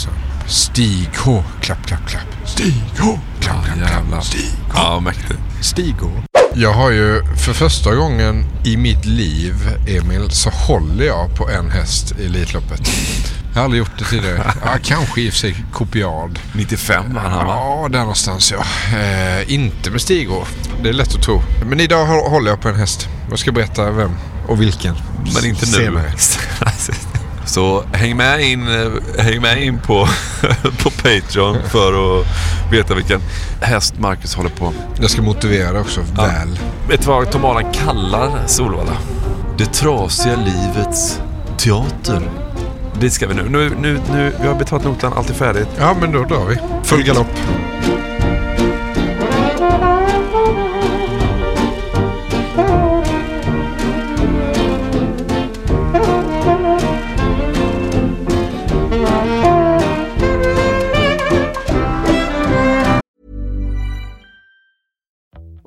Stig 0.47 1.09
H. 1.17 1.43
Klapp, 1.61 1.85
klapp, 1.85 2.07
klapp. 2.07 2.47
Stig 2.49 2.83
H. 2.99 3.19
Klapp, 3.39 3.65
klapp, 3.65 4.07
klapp. 4.09 4.23
Stig 4.25 4.51
H. 4.69 4.73
Ja, 4.75 4.99
mäktigt. 4.99 5.39
Stig 5.61 5.95
H. 6.01 6.09
Jag 6.57 6.73
har 6.73 6.91
ju 6.91 7.23
för 7.45 7.53
första 7.53 7.95
gången 7.95 8.45
i 8.63 8.77
mitt 8.77 9.05
liv, 9.05 9.53
Emil, 9.87 10.31
så 10.31 10.49
håller 10.49 11.05
jag 11.05 11.35
på 11.35 11.49
en 11.49 11.71
häst 11.71 12.13
i 12.19 12.25
Elitloppet. 12.25 12.81
Jag 13.53 13.59
har 13.59 13.63
aldrig 13.65 13.79
gjort 13.79 13.91
det 13.99 14.05
tidigare. 14.05 14.53
Ja, 14.65 14.71
kanske 14.83 15.21
i 15.21 15.29
och 15.29 15.33
för 15.33 15.39
sig 15.39 15.55
kopiad. 15.73 16.39
95 16.53 17.13
vann 17.13 17.31
han 17.31 17.45
va? 17.47 17.53
Ja, 17.57 17.87
där 17.91 17.99
någonstans 17.99 18.51
ja. 18.51 18.65
Eh, 18.99 19.53
inte 19.53 19.91
med 19.91 20.01
Stig 20.01 20.27
H. 20.29 20.45
Det 20.83 20.89
är 20.89 20.93
lätt 20.93 21.15
att 21.15 21.21
tro. 21.23 21.41
Men 21.65 21.79
idag 21.79 22.05
hå- 22.07 22.29
håller 22.29 22.49
jag 22.49 22.61
på 22.61 22.69
en 22.69 22.75
häst. 22.75 23.07
Jag 23.29 23.39
ska 23.39 23.51
berätta 23.51 23.91
vem 23.91 24.11
och 24.47 24.61
vilken. 24.61 24.95
Men 25.35 25.45
inte 25.45 25.65
nu. 25.65 25.71
Senare. 25.71 26.13
Så 27.45 27.83
häng 27.93 28.17
med 28.17 28.41
in, 28.41 28.67
eh, 28.67 29.23
häng 29.23 29.41
med 29.41 29.63
in 29.63 29.79
på, 29.79 30.07
på 30.83 30.89
Patreon 30.89 31.57
för 31.69 32.19
att 32.19 32.25
veta 32.71 32.95
vilken 32.95 33.21
häst 33.61 33.99
Marcus 33.99 34.35
håller 34.35 34.49
på. 34.49 34.73
Jag 35.01 35.09
ska 35.09 35.21
motivera 35.21 35.79
också 35.79 36.01
väl. 36.01 36.59
Vet 36.89 37.01
du 37.01 37.07
vad 37.07 37.31
Tom 37.31 37.45
Alan 37.45 37.71
kallar 37.73 38.47
Solvalla? 38.47 38.97
Det 39.57 39.65
trasiga 39.65 40.35
livets 40.35 41.19
teater. 41.57 42.29
Det 42.99 43.09
ska 43.09 43.27
vi 43.27 43.33
nu. 43.33 43.49
Nu, 43.49 43.71
nu, 43.81 43.99
nu 44.11 44.33
vi 44.41 44.47
har 44.47 44.55
betalat 44.55 44.85
notan, 44.85 45.13
allt 45.13 45.29
är 45.29 45.33
färdigt. 45.33 45.67
Ja, 45.79 45.95
men 46.01 46.11
då 46.11 46.23
drar 46.23 46.45
vi. 46.45 46.57
Full 46.83 47.03
galopp. 47.03 47.27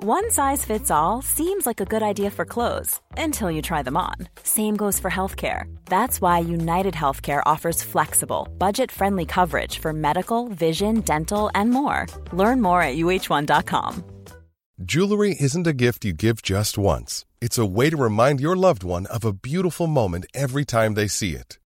One 0.08 0.30
size 0.30 0.64
fits 0.64 0.90
all 0.90 1.20
seems 1.20 1.66
like 1.66 1.82
a 1.82 1.84
good 1.84 2.02
idea 2.02 2.30
for 2.30 2.46
clothes 2.46 3.02
until 3.18 3.50
you 3.50 3.60
try 3.60 3.82
them 3.82 3.98
on. 3.98 4.14
Same 4.42 4.74
goes 4.74 4.98
for 4.98 5.10
healthcare. 5.10 5.64
That's 5.84 6.18
why 6.18 6.38
United 6.38 6.94
Healthcare 6.94 7.42
offers 7.44 7.82
flexible, 7.82 8.48
budget 8.56 8.90
friendly 8.90 9.26
coverage 9.26 9.80
for 9.80 9.92
medical, 9.92 10.48
vision, 10.48 11.02
dental, 11.02 11.50
and 11.54 11.70
more. 11.70 12.06
Learn 12.32 12.62
more 12.62 12.80
at 12.80 12.96
uh1.com. 12.96 14.02
Jewelry 14.82 15.36
isn't 15.38 15.66
a 15.66 15.74
gift 15.74 16.06
you 16.06 16.14
give 16.14 16.40
just 16.40 16.78
once. 16.78 17.26
It's 17.42 17.58
a 17.58 17.66
way 17.66 17.90
to 17.90 17.98
remind 17.98 18.40
your 18.40 18.56
loved 18.56 18.84
one 18.84 19.04
of 19.12 19.26
a 19.26 19.34
beautiful 19.34 19.86
moment 19.86 20.24
every 20.32 20.64
time 20.64 20.94
they 20.94 21.08
see 21.08 21.34
it. 21.34 21.58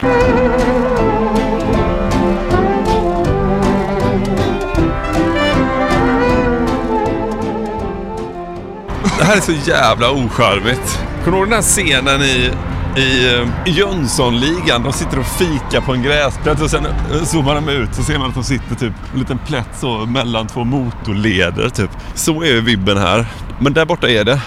Det 0.00 0.06
här 9.24 9.36
är 9.36 9.40
så 9.40 9.52
jävla 9.52 10.10
ocharmigt. 10.10 10.98
Kommer 11.24 11.36
du 11.36 11.38
ihåg 11.38 11.46
den 11.46 11.54
här 11.54 11.62
scenen 11.62 12.22
i, 12.22 12.50
eh, 12.96 13.48
i 13.66 13.70
Jönssonligan? 13.70 14.82
De 14.82 14.92
sitter 14.92 15.18
och 15.18 15.26
fikar 15.26 15.80
på 15.80 15.92
en 15.92 16.02
gräsplätt 16.02 16.62
och 16.62 16.70
sen 16.70 16.86
eh, 16.86 17.24
zoomar 17.24 17.54
de 17.54 17.68
ut 17.68 17.94
så 17.94 18.02
ser 18.02 18.18
man 18.18 18.28
att 18.28 18.34
de 18.34 18.44
sitter 18.44 18.74
typ 18.74 18.92
en 19.12 19.18
liten 19.18 19.38
plätt 19.38 19.78
så 19.80 20.06
mellan 20.06 20.46
två 20.46 20.64
motorleder 20.64 21.68
typ. 21.68 21.90
Så 22.14 22.42
är 22.42 22.60
vibben 22.60 22.98
här. 22.98 23.26
Men 23.58 23.72
där 23.72 23.84
borta 23.84 24.08
är 24.08 24.24
det. 24.24 24.40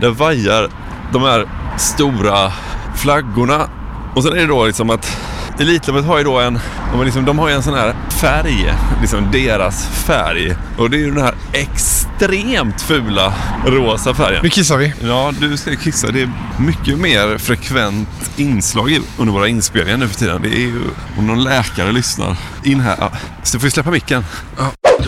Där 0.00 0.10
vajar 0.10 0.68
de 1.12 1.22
här 1.22 1.48
stora 1.78 2.52
flaggorna. 2.96 3.68
Och 4.14 4.22
sen 4.22 4.32
är 4.32 4.36
det 4.36 4.46
då 4.46 4.66
liksom 4.66 4.90
att 4.90 5.18
Elitloppet 5.60 6.04
har 6.04 6.18
ju 6.18 6.24
då 6.24 6.40
en, 6.40 6.58
de, 6.92 7.04
liksom, 7.04 7.24
de 7.24 7.38
har 7.38 7.48
ju 7.48 7.54
en 7.54 7.62
sån 7.62 7.74
här 7.74 7.94
färg, 8.10 8.74
liksom 9.00 9.30
deras 9.32 9.86
färg. 9.86 10.56
Och 10.78 10.90
det 10.90 10.96
är 10.96 10.98
ju 10.98 11.10
den 11.10 11.24
här 11.24 11.34
extremt 11.52 12.82
fula 12.82 13.34
rosa 13.66 14.14
färgen. 14.14 14.40
Nu 14.42 14.48
kissar 14.48 14.76
vi. 14.76 14.92
Ja, 15.02 15.32
du 15.40 15.56
ska 15.56 15.76
kissa. 15.76 16.10
Det 16.10 16.22
är 16.22 16.30
mycket 16.58 16.98
mer 16.98 17.38
frekvent 17.38 18.08
inslag 18.36 18.98
under 19.18 19.32
våra 19.32 19.48
inspelningar 19.48 19.98
nu 19.98 20.08
för 20.08 20.14
tiden. 20.14 20.42
Det 20.42 20.48
är 20.48 20.60
ju 20.60 20.80
om 21.18 21.26
någon 21.26 21.44
läkare 21.44 21.92
lyssnar 21.92 22.36
in 22.64 22.80
här. 22.80 22.96
Ja, 23.00 23.10
Så 23.42 23.58
får 23.58 23.64
vi 23.64 23.70
släppa 23.70 23.90
micken. 23.90 24.24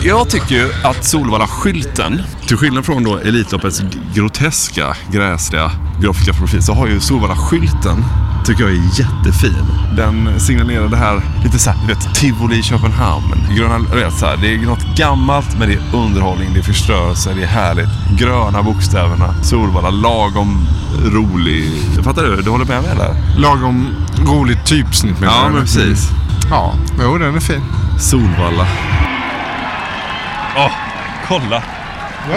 Jag 0.01 0.29
tycker 0.29 0.55
ju 0.55 0.71
att 0.83 1.05
Solvalla-skylten, 1.05 2.21
till 2.47 2.57
skillnad 2.57 2.85
från 2.85 3.03
då 3.03 3.17
Elitloppets 3.17 3.81
groteska, 4.15 4.95
gräsliga 5.11 5.71
grafiska 6.01 6.33
profil, 6.33 6.63
så 6.63 6.73
har 6.73 6.87
ju 6.87 6.99
Solvalla-skylten 6.99 8.03
tycker 8.45 8.63
jag 8.63 8.71
är 8.71 8.99
jättefin. 8.99 9.65
Den 9.95 10.39
signalerar 10.39 10.87
det 10.87 10.97
här 10.97 11.21
lite 11.43 11.59
såhär, 11.59 11.79
du 11.81 11.93
vet, 11.93 12.15
tivoli 12.15 12.59
i 12.59 12.63
Köpenhamn. 12.63 13.35
Gröna, 13.57 13.77
vet, 13.77 14.13
så 14.13 14.25
här, 14.25 14.37
det 14.37 14.53
är 14.53 14.57
något 14.57 14.95
gammalt 14.95 15.59
men 15.59 15.69
det 15.69 15.75
är 15.75 15.95
underhållning, 15.95 16.53
det 16.53 16.59
är 16.59 16.63
förstörelse, 16.63 17.33
det 17.35 17.43
är 17.43 17.47
härligt. 17.47 17.89
Gröna 18.17 18.63
bokstäverna, 18.63 19.33
Solvalla, 19.43 19.89
lagom 19.89 20.67
rolig. 21.05 21.71
Fattar 22.03 22.23
du? 22.23 22.41
Du 22.41 22.49
håller 22.49 22.65
med 22.65 22.81
mig 22.81 22.91
eller? 22.91 23.15
Lagom 23.37 23.87
roligt 24.25 24.65
typsnitt 24.65 25.19
menar 25.19 25.33
Ja, 25.33 25.49
men 25.49 25.61
precis. 25.61 26.09
Ja, 26.49 26.73
jo 27.01 27.17
den 27.17 27.35
är 27.35 27.39
fin. 27.39 27.61
Solvalla. 27.99 28.67
Åh, 30.57 30.71
kolla! 31.27 31.63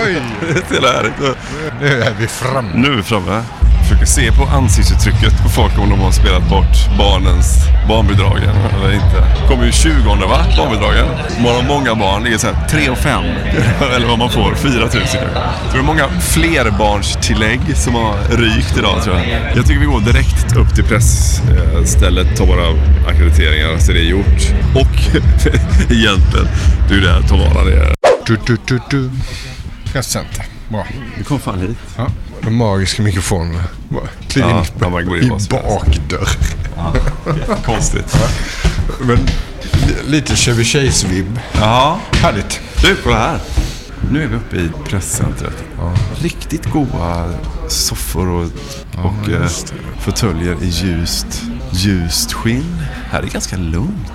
Oj! 0.04 0.22
Det 0.40 0.76
är 0.76 0.80
så 0.80 0.86
härligt. 0.86 1.36
Nu 1.80 2.02
är 2.02 2.14
vi 2.18 2.26
framme. 2.26 2.70
Nu 2.74 2.92
är 2.92 2.96
vi 2.96 3.02
framme. 3.02 3.42
Försöker 3.88 4.06
se 4.06 4.32
på 4.32 4.44
ansiktsuttrycket 4.44 5.42
på 5.42 5.48
folk 5.48 5.78
om 5.78 5.90
de 5.90 6.00
har 6.00 6.12
spelat 6.12 6.48
bort 6.48 6.98
barnens 6.98 7.66
barnbidragen 7.88 8.56
eller 8.74 8.94
inte. 8.94 9.24
kommer 9.48 9.64
ju 9.64 9.72
20 9.72 9.92
va? 10.04 10.38
Barnbidragen. 10.56 11.06
Man 11.44 11.54
har 11.54 11.62
många 11.62 11.94
barn. 11.94 12.24
Det 12.24 12.34
är 12.34 12.38
så 12.38 12.46
här 12.46 12.68
3 12.68 12.90
och 12.90 12.98
5. 12.98 13.24
eller 13.96 14.06
vad 14.06 14.18
man 14.18 14.30
får. 14.30 14.54
4 14.54 14.72
000 14.80 14.90
kanske. 14.90 15.18
Det 15.72 15.78
är 15.78 15.82
många 15.82 16.08
flerbarnstillägg 16.08 17.60
som 17.76 17.94
har 17.94 18.14
rykt 18.30 18.78
idag 18.78 19.02
tror 19.04 19.16
jag. 19.16 19.26
Jag 19.56 19.66
tycker 19.66 19.80
vi 19.80 19.86
går 19.86 20.00
direkt 20.00 20.56
upp 20.56 20.74
till 20.74 20.84
pressstället, 20.84 22.36
tar 22.36 22.46
våra 22.46 22.68
akkrediteringar 23.10 23.78
så 23.78 23.92
det 23.92 24.00
är 24.00 24.10
gjort. 24.10 24.40
Och 24.74 24.98
egentligen, 25.92 26.48
det 26.88 26.94
är 26.94 26.98
ju 26.98 27.00
där 27.00 27.22
Tomala 27.22 27.70
är. 27.70 27.94
Du, 28.26 28.36
du, 28.46 28.56
du, 28.66 28.80
du. 28.90 29.10
Presscenter. 29.92 30.57
Bra. 30.68 30.86
Du 31.18 31.24
kom 31.24 31.40
fan 31.40 31.58
hit. 31.60 31.76
Ja, 31.96 32.06
de 32.42 32.54
magiska 32.56 33.02
mikrofonerna. 33.02 33.64
Bara 33.88 34.06
Kliv 34.28 34.44
Ja, 34.44 34.64
ja, 34.80 35.00
in 35.00 35.24
i 35.24 35.30
bakdörr. 35.50 36.28
Konstigt. 37.64 38.16
Men 39.00 39.16
li- 39.72 40.02
lite 40.06 40.36
Chevy 40.36 40.64
Chase-vibb. 40.64 41.40
Ja. 41.52 42.00
Härligt. 42.12 42.60
Du, 42.82 42.96
kolla 43.04 43.16
här. 43.18 43.40
Nu 44.10 44.22
är 44.22 44.26
vi 44.26 44.36
uppe 44.36 44.56
i 44.56 44.70
presscentret. 44.88 45.64
Riktigt 46.20 46.66
goda 46.70 47.30
soffor 47.68 48.28
och, 48.28 48.44
och 49.04 49.28
eh, 49.30 49.48
fåtöljer 50.00 50.56
i 50.62 50.66
ljust, 50.68 51.42
ljust 51.70 52.32
skinn. 52.32 52.76
Här 53.10 53.18
är 53.18 53.22
det 53.22 53.32
ganska 53.32 53.56
lugnt. 53.56 54.12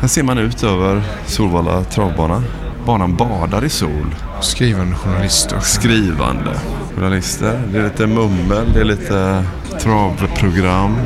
Här 0.00 0.08
ser 0.08 0.22
man 0.22 0.38
ut 0.38 0.62
över 0.62 1.02
Solvalla 1.26 1.84
travbana. 1.84 2.42
Banan 2.88 3.16
badar 3.16 3.64
i 3.64 3.68
sol. 3.68 4.14
Skrivande 4.40 4.96
journalister. 4.96 5.60
Skrivande 5.60 6.50
journalister. 6.96 7.62
Det 7.72 7.78
är 7.78 7.84
lite 7.84 8.06
mummel, 8.06 8.72
det 8.74 8.80
är 8.80 8.84
lite 8.84 9.44
travprogram. 9.82 10.96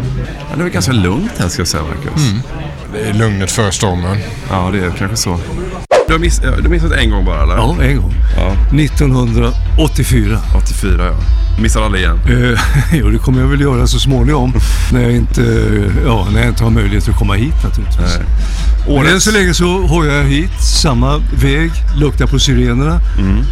Ja, 0.51 0.57
det 0.57 0.65
är 0.65 0.69
ganska 0.69 0.93
lugnt 0.93 1.33
här 1.39 1.49
ska 1.49 1.61
jag 1.61 1.69
säga 1.69 1.83
Marcus. 1.83 2.31
Mm. 2.31 2.43
Det 2.93 3.09
är 3.09 3.13
lugnet 3.13 3.51
före 3.51 3.73
stormen. 3.73 4.19
Ja, 4.51 4.71
det 4.73 4.79
är 4.79 4.91
kanske 4.91 5.17
så. 5.17 5.39
Du 6.07 6.13
har, 6.13 6.21
miss, 6.21 6.39
du 6.39 6.49
har 6.49 6.69
missat 6.69 6.93
en 6.93 7.11
gång 7.11 7.25
bara 7.25 7.43
eller? 7.43 7.55
Ja, 7.57 7.77
en 7.83 7.97
gång. 7.97 8.15
Ja. 8.37 8.53
1984. 8.79 10.39
84 10.57 11.07
ja. 11.07 11.15
Missar 11.59 11.83
aldrig 11.83 12.03
igen. 12.03 12.19
Eh, 12.27 12.61
jo, 12.93 13.11
det 13.11 13.19
kommer 13.19 13.41
jag 13.41 13.49
väl 13.49 13.61
göra 13.61 13.87
så 13.87 13.99
småningom. 13.99 14.53
när, 14.93 15.03
jag 15.03 15.13
inte, 15.13 15.43
ja, 16.07 16.29
när 16.33 16.41
jag 16.41 16.49
inte 16.49 16.65
har 16.65 16.71
möjlighet 16.71 17.09
att 17.09 17.19
komma 17.19 17.35
hit 17.35 17.55
naturligtvis. 17.65 18.19
Men 18.87 19.07
än 19.07 19.21
så 19.21 19.31
länge 19.31 19.55
så 19.55 19.65
hojar 19.87 20.15
jag 20.15 20.25
hit, 20.25 20.63
samma 20.83 21.19
väg, 21.43 21.71
luktar 21.97 22.27
på 22.27 22.39
sirenerna 22.39 23.01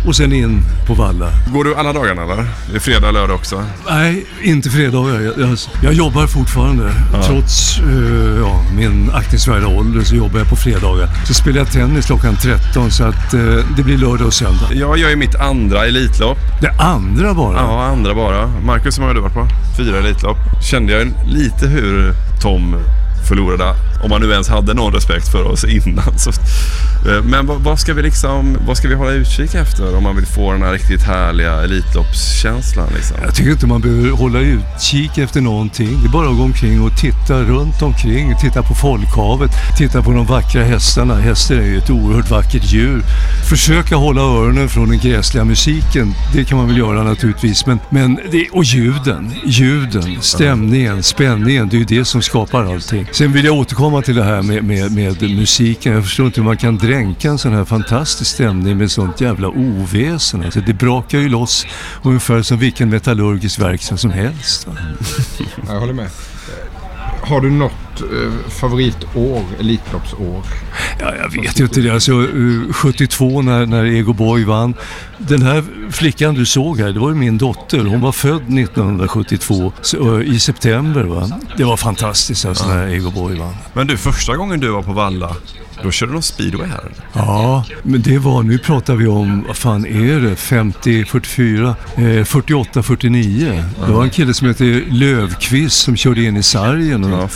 och 0.07 0.17
sen 0.17 0.33
in 0.33 0.63
på 0.87 0.95
Valla. 0.95 1.31
Går 1.53 1.65
du 1.65 1.75
alla 1.75 1.93
dagarna 1.93 2.23
eller? 2.23 2.47
Det 2.71 2.77
är 2.77 2.81
fredag 2.81 3.11
lördag 3.11 3.37
också? 3.37 3.65
Nej, 3.91 4.27
inte 4.43 4.71
fredagar. 4.71 5.21
Jag, 5.21 5.39
jag, 5.39 5.59
jag 5.83 5.93
jobbar 5.93 6.27
fortfarande. 6.27 6.93
Trots 7.27 7.79
eh, 7.79 8.41
ja, 8.41 8.63
min 8.77 9.11
aktningsvärda 9.15 9.67
ålder 9.67 10.05
så 10.05 10.15
jobbar 10.15 10.39
jag 10.39 10.49
på 10.49 10.57
fredagar. 10.57 11.09
Så 11.27 11.35
spelar 11.35 11.59
jag 11.59 11.73
tennis 11.73 12.07
klockan 12.07 12.37
13 12.37 12.91
så 12.91 13.05
att 13.05 13.35
eh, 13.35 13.41
det 13.77 13.83
blir 13.83 13.99
lördag 13.99 14.27
och 14.27 14.35
söndag. 14.35 14.69
Jag 14.73 14.99
gör 14.99 15.11
ju 15.11 15.17
mitt 15.17 15.35
andra 15.35 15.87
Elitlopp. 15.87 16.39
Det 16.61 16.71
andra 16.71 17.35
bara? 17.35 17.57
Ja, 17.57 17.90
andra 17.91 18.15
bara. 18.15 18.47
Marcus, 18.47 18.99
hur 18.99 19.01
många 19.01 19.11
har 19.11 19.15
du 19.15 19.21
varit 19.21 19.35
på? 19.35 19.47
Fyra 19.77 19.99
Elitlopp. 19.99 20.37
Kände 20.71 20.93
jag 20.93 21.13
lite 21.27 21.67
hur 21.67 22.13
Tom 22.43 22.77
förlorade, 23.29 23.75
om 24.03 24.11
man 24.11 24.21
nu 24.21 24.33
ens 24.33 24.49
hade 24.49 24.75
någon 24.75 24.93
respekt 24.93 25.29
för 25.29 25.45
oss 25.45 25.65
innan. 25.65 26.19
Så, 26.19 26.31
eh, 26.31 27.23
men 27.25 27.47
vad, 27.47 27.61
vad, 27.61 27.79
ska 27.79 27.95
vi 27.95 28.03
liksom, 28.03 28.57
vad 28.67 28.77
ska 28.77 28.89
vi 28.89 28.95
hålla 28.95 29.11
utkik 29.11 29.55
efter 29.55 29.97
om 29.97 30.03
man 30.03 30.17
vill 30.17 30.27
få 30.27 30.53
den 30.53 30.63
här 30.63 30.73
riktigt 30.73 31.03
härliga 31.03 31.63
Elitloppskänslan? 31.63 32.89
Liksom? 32.95 33.17
Jag 33.25 33.35
tycker 33.35 33.51
inte 33.51 33.67
man 33.67 33.81
behöver 33.81 34.11
hålla 34.11 34.41
utkik 34.41 35.19
efter 35.19 35.41
någonting. 35.41 36.01
Det 36.03 36.09
är 36.09 36.13
bara 36.13 36.29
att 36.29 36.37
gå 36.37 36.43
omkring 36.43 36.83
och 36.83 36.97
titta 36.97 37.43
runt 37.43 37.83
omkring. 37.83 38.35
Titta 38.41 38.63
på 38.63 38.75
folkhavet, 38.75 39.51
titta 39.77 40.03
på 40.03 40.11
de 40.11 40.27
vackra 40.27 40.63
hästarna. 40.63 41.15
Hästar 41.15 41.55
är 41.55 41.67
ju 41.67 41.79
ett 41.79 41.91
oerhört 41.91 42.31
vackert 42.31 42.73
djur. 42.73 43.03
Försöka 43.49 43.97
hålla 43.97 44.21
öronen 44.21 44.69
från 44.69 44.89
den 44.89 44.99
gräsliga 44.99 45.45
musiken. 45.45 46.15
Det 46.33 46.45
kan 46.45 46.59
man 46.59 46.67
väl 46.67 46.79
göra 46.79 47.03
naturligtvis. 47.03 47.67
Men, 47.67 47.79
men 47.91 48.19
det, 48.31 48.49
och 48.53 48.65
ljuden, 48.65 49.33
ljuden, 49.45 50.23
stämningen, 50.23 51.03
spänningen. 51.03 51.69
Det 51.69 51.77
är 51.77 51.79
ju 51.79 51.85
det 51.85 52.05
som 52.05 52.23
skapar 52.23 52.65
allting. 52.65 53.07
Sen 53.13 53.33
vill 53.33 53.45
jag 53.45 53.55
återkomma 53.55 53.90
till 54.03 54.15
det 54.15 54.25
här 54.25 54.43
med, 54.43 54.65
med, 54.65 54.93
med 54.93 55.23
musiken. 55.23 55.93
Jag 55.93 56.05
förstår 56.05 56.27
inte 56.27 56.41
hur 56.41 56.47
man 56.47 56.57
kan 56.57 56.79
dränka 56.79 57.29
en 57.29 57.39
sån 57.39 57.53
här 57.53 57.65
fantastisk 57.65 58.31
stämning 58.31 58.77
med 58.79 58.91
sånt 58.91 59.21
jävla 59.21 59.49
oväsen. 59.49 60.45
Alltså 60.45 60.61
det 60.61 60.73
brakar 60.73 61.19
ju 61.19 61.29
loss 61.29 61.67
ungefär 62.03 62.43
som 62.43 62.59
vilken 62.59 62.91
metallurgisk 62.91 63.61
verkstad 63.61 63.97
som 63.97 64.11
helst. 64.11 64.69
Jag 65.67 65.81
håller 65.81 65.93
med. 65.93 66.11
Har 67.23 67.41
du 67.41 67.51
något 67.51 67.90
eh, 68.01 68.51
favoritår, 68.61 69.45
Elitloppsår? 69.61 70.43
Ja, 71.01 71.15
jag 71.17 71.43
vet 71.43 71.61
ju 71.61 71.65
inte 71.65 71.81
det. 71.81 71.91
Alltså, 71.91 72.13
eh, 72.13 72.73
72 72.73 73.43
när, 73.43 73.67
när 73.67 73.85
Ego 73.85 74.13
Boy 74.13 74.45
vann. 74.45 74.75
Den 75.19 75.43
här 75.43 75.65
flickan 75.91 76.35
du 76.35 76.47
såg 76.47 76.79
här, 76.81 76.93
det 76.93 77.01
var 77.01 77.09
ju 77.09 77.15
min 77.15 77.39
dotter. 77.39 77.85
Hon 77.85 78.01
var 78.01 78.13
född 78.13 78.43
1972 78.59 79.73
så, 79.81 80.21
eh, 80.21 80.35
i 80.35 80.41
september. 80.41 81.03
Va? 81.05 81.31
Det 81.57 81.65
var 81.65 81.77
fantastiskt 81.77 82.45
alltså, 82.45 82.69
när 82.69 82.89
Ego 82.89 83.11
Boy 83.11 83.39
vann. 83.39 83.55
Men 83.73 83.87
du, 83.87 83.97
första 83.97 84.37
gången 84.37 84.61
du 84.61 84.69
var 84.69 84.83
på 84.83 84.93
Valla, 84.93 85.37
då 85.83 85.91
körde 85.91 86.13
de 86.13 86.23
speedway 86.23 86.67
här? 86.69 86.93
Ja, 87.13 87.65
men 87.83 88.03
det 88.03 88.19
var, 88.19 88.43
nu 88.43 88.59
pratar 88.59 88.95
vi 88.95 89.07
om, 89.07 89.45
vad 89.47 89.57
fan 89.57 89.87
är 89.87 90.21
det, 90.21 90.37
50, 90.37 91.05
44, 91.05 91.77
eh, 91.97 92.25
48, 92.25 92.83
49. 92.83 93.65
Det 93.87 93.93
var 93.93 94.03
en 94.05 94.11
kille 94.11 94.35
som 94.35 94.49
hette 94.49 94.83
Lövqvist 94.91 95.77
som 95.81 95.97
körde 95.97 96.23
in 96.23 96.37
i 96.37 96.43
sargen. 96.43 97.05
Och 97.05 97.11
Ja, 97.11 97.29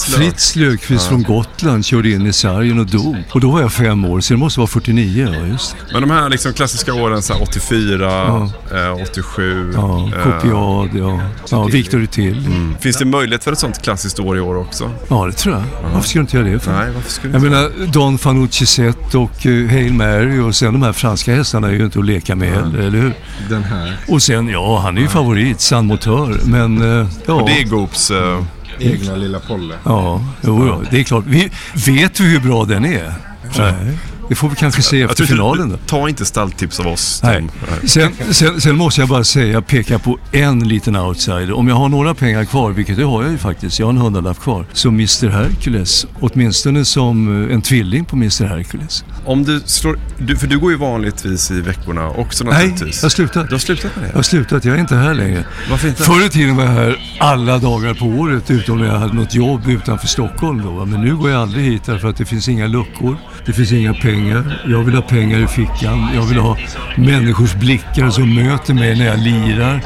Fritz 0.00 0.08
Löv- 0.08 0.18
Fritz 0.18 0.56
Löfqvist 0.56 1.04
Ja. 1.04 1.08
från 1.08 1.22
Gotland 1.22 1.84
körde 1.84 2.10
in 2.10 2.26
i 2.26 2.32
sargen 2.32 2.78
och 2.78 2.86
dog. 2.86 3.16
Och 3.32 3.40
då 3.40 3.50
var 3.50 3.60
jag 3.60 3.72
fem 3.72 4.04
år, 4.04 4.20
så 4.20 4.34
det 4.34 4.38
måste 4.38 4.60
vara 4.60 4.66
49, 4.68 5.28
ja 5.40 5.46
just. 5.46 5.76
Men 5.92 6.00
de 6.00 6.10
här 6.10 6.28
liksom 6.28 6.52
klassiska 6.52 6.94
åren, 6.94 7.22
så 7.22 7.32
här 7.32 7.42
84, 7.42 8.26
eh, 8.72 9.02
87. 9.02 9.72
Ja, 9.74 10.10
eh, 10.16 10.22
Copiad, 10.22 10.88
ja. 11.08 11.20
Ja, 11.50 11.64
Victor 11.64 12.06
till. 12.06 12.46
Mm. 12.46 12.74
Finns 12.80 12.96
det 12.96 13.04
möjlighet 13.04 13.44
för 13.44 13.52
ett 13.52 13.58
sånt 13.58 13.82
klassiskt 13.82 14.20
år 14.20 14.36
i 14.36 14.40
år 14.40 14.56
också? 14.56 14.90
Ja, 15.08 15.26
det 15.26 15.32
tror 15.32 15.54
jag. 15.54 15.62
Varför 15.92 16.08
skulle 16.08 16.20
inte 16.22 16.36
göra 16.36 16.48
det 16.48 16.58
för? 16.60 16.72
Nej, 16.72 16.90
varför 16.94 17.10
skulle 17.10 17.32
Jag 17.34 17.44
inte 17.44 17.50
menar, 17.50 17.92
Don 17.92 18.18
Fanucci 18.18 18.66
Zet 18.66 19.14
och 19.14 19.46
uh, 19.46 19.70
Hail 19.70 19.92
Mary 19.92 20.38
och 20.40 20.54
sen 20.56 20.72
de 20.72 20.82
här 20.82 20.92
franska 20.92 21.34
hästarna 21.34 21.68
är 21.68 21.72
ju 21.72 21.84
inte 21.84 21.98
att 21.98 22.04
leka 22.04 22.34
med 22.36 22.48
heller, 22.50 22.78
eller 22.78 22.98
hur? 22.98 23.14
Den 23.48 23.64
här. 23.64 23.96
Och 24.08 24.22
sen, 24.22 24.48
ja, 24.48 24.78
han 24.80 24.96
är 24.96 25.02
ju 25.02 25.08
favorit, 25.08 25.60
San 25.60 25.86
Motör, 25.86 26.40
men 26.44 26.82
uh, 26.82 27.06
ja. 27.26 27.34
Och 27.34 27.48
det 27.48 27.60
är 27.60 27.64
Goops... 27.66 28.10
eh, 28.10 28.42
Egna 28.82 29.16
lilla 29.16 29.40
Polle. 29.40 29.74
Ja, 29.84 30.24
jo, 30.40 30.84
det 30.90 31.00
är 31.00 31.04
klart. 31.04 31.24
Vi, 31.26 31.50
vet 31.86 32.20
vi 32.20 32.24
hur 32.24 32.40
bra 32.40 32.64
den 32.64 32.84
är? 32.84 33.14
Nej. 33.58 33.98
Det 34.32 34.36
får 34.36 34.48
vi 34.48 34.56
kanske 34.56 34.82
se 34.82 35.02
efter 35.02 35.24
finalen 35.24 35.68
då. 35.68 35.76
Ta 35.86 36.08
inte 36.08 36.24
stalltips 36.24 36.80
av 36.80 36.86
oss. 36.86 37.20
Nej. 37.22 37.38
Tom. 37.38 37.50
Nej. 37.70 37.88
Sen, 37.88 38.12
sen, 38.30 38.60
sen 38.60 38.76
måste 38.76 39.00
jag 39.00 39.08
bara 39.08 39.24
säga, 39.24 39.62
peka 39.62 39.98
på 39.98 40.18
en 40.32 40.68
liten 40.68 40.96
outsider. 40.96 41.52
Om 41.52 41.68
jag 41.68 41.74
har 41.74 41.88
några 41.88 42.14
pengar 42.14 42.44
kvar, 42.44 42.70
vilket 42.70 42.96
det 42.96 43.04
har 43.04 43.22
jag 43.22 43.32
ju 43.32 43.38
faktiskt, 43.38 43.78
jag 43.78 43.86
har 43.86 43.92
en 43.92 43.98
hundralapp 43.98 44.40
kvar, 44.40 44.66
så 44.72 44.88
Mr 44.88 45.28
Hercules, 45.28 46.06
åtminstone 46.20 46.84
som 46.84 47.44
eh, 47.48 47.54
en 47.54 47.62
tvilling 47.62 48.04
på 48.04 48.16
Mr 48.16 48.44
Hercules. 48.44 49.04
Om 49.24 49.44
du 49.44 49.60
slår... 49.64 49.98
Du, 50.18 50.36
för 50.36 50.46
du 50.46 50.58
går 50.58 50.70
ju 50.70 50.76
vanligtvis 50.78 51.50
i 51.50 51.60
veckorna 51.60 52.08
också 52.08 52.44
Nej, 52.44 52.52
naturligtvis. 52.52 52.96
jag 52.96 53.04
har 53.04 53.10
slutat. 53.10 53.48
Du 53.48 53.54
har 53.54 53.60
slutat 53.60 53.96
med 53.96 54.04
det? 54.04 54.08
Jag 54.08 54.16
har 54.18 54.22
slutat, 54.22 54.64
jag 54.64 54.76
är 54.76 54.80
inte 54.80 54.96
här 54.96 55.14
längre. 55.14 55.44
Varför 55.70 55.88
inte? 55.88 56.02
Förr 56.02 56.26
i 56.26 56.28
tiden 56.28 56.56
var 56.56 56.64
jag 56.64 56.72
här 56.72 57.16
alla 57.20 57.58
dagar 57.58 57.94
på 57.94 58.04
året 58.04 58.50
utom 58.50 58.78
när 58.78 58.86
jag 58.86 58.98
hade 58.98 59.14
något 59.14 59.34
jobb 59.34 59.60
utanför 59.68 60.06
Stockholm. 60.06 60.62
Då. 60.62 60.84
Men 60.84 61.00
nu 61.00 61.16
går 61.16 61.30
jag 61.30 61.42
aldrig 61.42 61.64
hit 61.64 61.84
därför 61.86 62.08
att 62.08 62.16
det 62.16 62.24
finns 62.24 62.48
inga 62.48 62.66
luckor. 62.66 63.16
Det 63.46 63.52
finns 63.52 63.72
inga 63.72 63.94
pengar. 63.94 64.21
Jag 64.66 64.84
vill 64.84 64.94
ha 64.94 65.02
pengar 65.02 65.38
i 65.38 65.46
fickan. 65.46 66.08
Jag 66.14 66.22
vill 66.22 66.38
ha 66.38 66.56
människors 66.96 67.54
blickar 67.54 68.10
som 68.10 68.34
möter 68.34 68.74
mig 68.74 68.98
när 68.98 69.06
jag 69.06 69.18
lirar. 69.18 69.80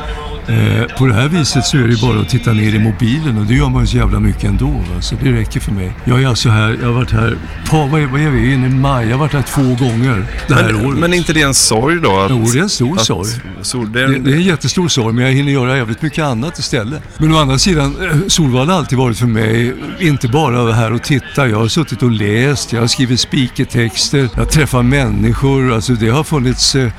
Eh, 0.48 0.96
på 0.98 1.06
det 1.06 1.14
här 1.14 1.28
viset 1.28 1.64
så 1.64 1.76
är 1.76 1.82
det 1.88 2.00
bara 2.00 2.20
att 2.20 2.28
titta 2.28 2.52
ner 2.52 2.74
i 2.74 2.78
mobilen 2.78 3.38
och 3.38 3.44
det 3.46 3.54
gör 3.54 3.68
man 3.68 3.82
ju 3.82 3.86
så 3.86 3.96
jävla 3.96 4.20
mycket 4.20 4.44
ändå. 4.44 4.66
Va? 4.66 5.00
Så 5.00 5.14
det 5.22 5.32
räcker 5.32 5.60
för 5.60 5.72
mig. 5.72 5.92
Jag 6.04 6.22
är 6.22 6.26
alltså 6.28 6.48
här, 6.48 6.76
jag 6.80 6.86
har 6.86 6.92
varit 6.94 7.10
här, 7.12 7.36
på, 7.70 7.76
vad, 7.86 8.00
är, 8.02 8.06
vad 8.06 8.20
är 8.20 8.30
vi 8.30 8.52
inne 8.54 8.66
i 8.66 8.70
maj? 8.70 9.04
Jag 9.06 9.12
har 9.12 9.18
varit 9.18 9.32
här 9.32 9.42
två 9.42 9.62
gånger 9.62 10.24
det 10.48 10.54
här 10.54 10.72
men, 10.72 10.86
året. 10.86 10.98
men 10.98 11.12
är 11.12 11.16
inte 11.16 11.32
det 11.32 11.42
en 11.42 11.54
sorg 11.54 12.00
då? 12.00 12.18
Att, 12.20 12.30
Jo, 12.30 12.44
det 12.52 12.58
är 12.58 12.62
en 12.62 12.68
stor 12.68 12.94
att- 12.96 13.04
sorg. 13.04 13.28
Så, 13.62 13.78
det 13.84 14.02
är 14.02 14.08
Det, 14.08 14.14
en, 14.16 14.24
det 14.24 14.30
är 14.32 14.34
en 14.36 14.42
jättestor 14.42 14.88
sorg, 14.88 15.14
men 15.14 15.24
jag 15.24 15.32
hinner 15.32 15.52
göra 15.52 15.76
jävligt 15.76 16.02
mycket 16.02 16.24
annat 16.24 16.58
istället. 16.58 17.02
Men 17.18 17.32
å 17.34 17.38
andra 17.38 17.58
sidan, 17.58 17.96
eh, 18.10 18.16
Solvalla 18.28 18.72
har 18.72 18.78
alltid 18.78 18.98
varit 18.98 19.18
för 19.18 19.26
mig, 19.26 19.74
inte 20.00 20.28
bara 20.28 20.72
här 20.72 20.92
och 20.92 21.02
titta. 21.02 21.48
Jag 21.48 21.58
har 21.58 21.68
suttit 21.68 22.02
och 22.02 22.10
läst, 22.10 22.72
jag 22.72 22.80
har 22.80 22.86
skrivit 22.86 23.20
speakertexter, 23.20 24.28
jag 24.36 24.50
träffar 24.50 24.82
människor. 24.82 25.72
Alltså 25.72 25.92
det 25.92 26.08
har 26.08 26.24
funnits... 26.24 26.74
eh, 26.74 26.90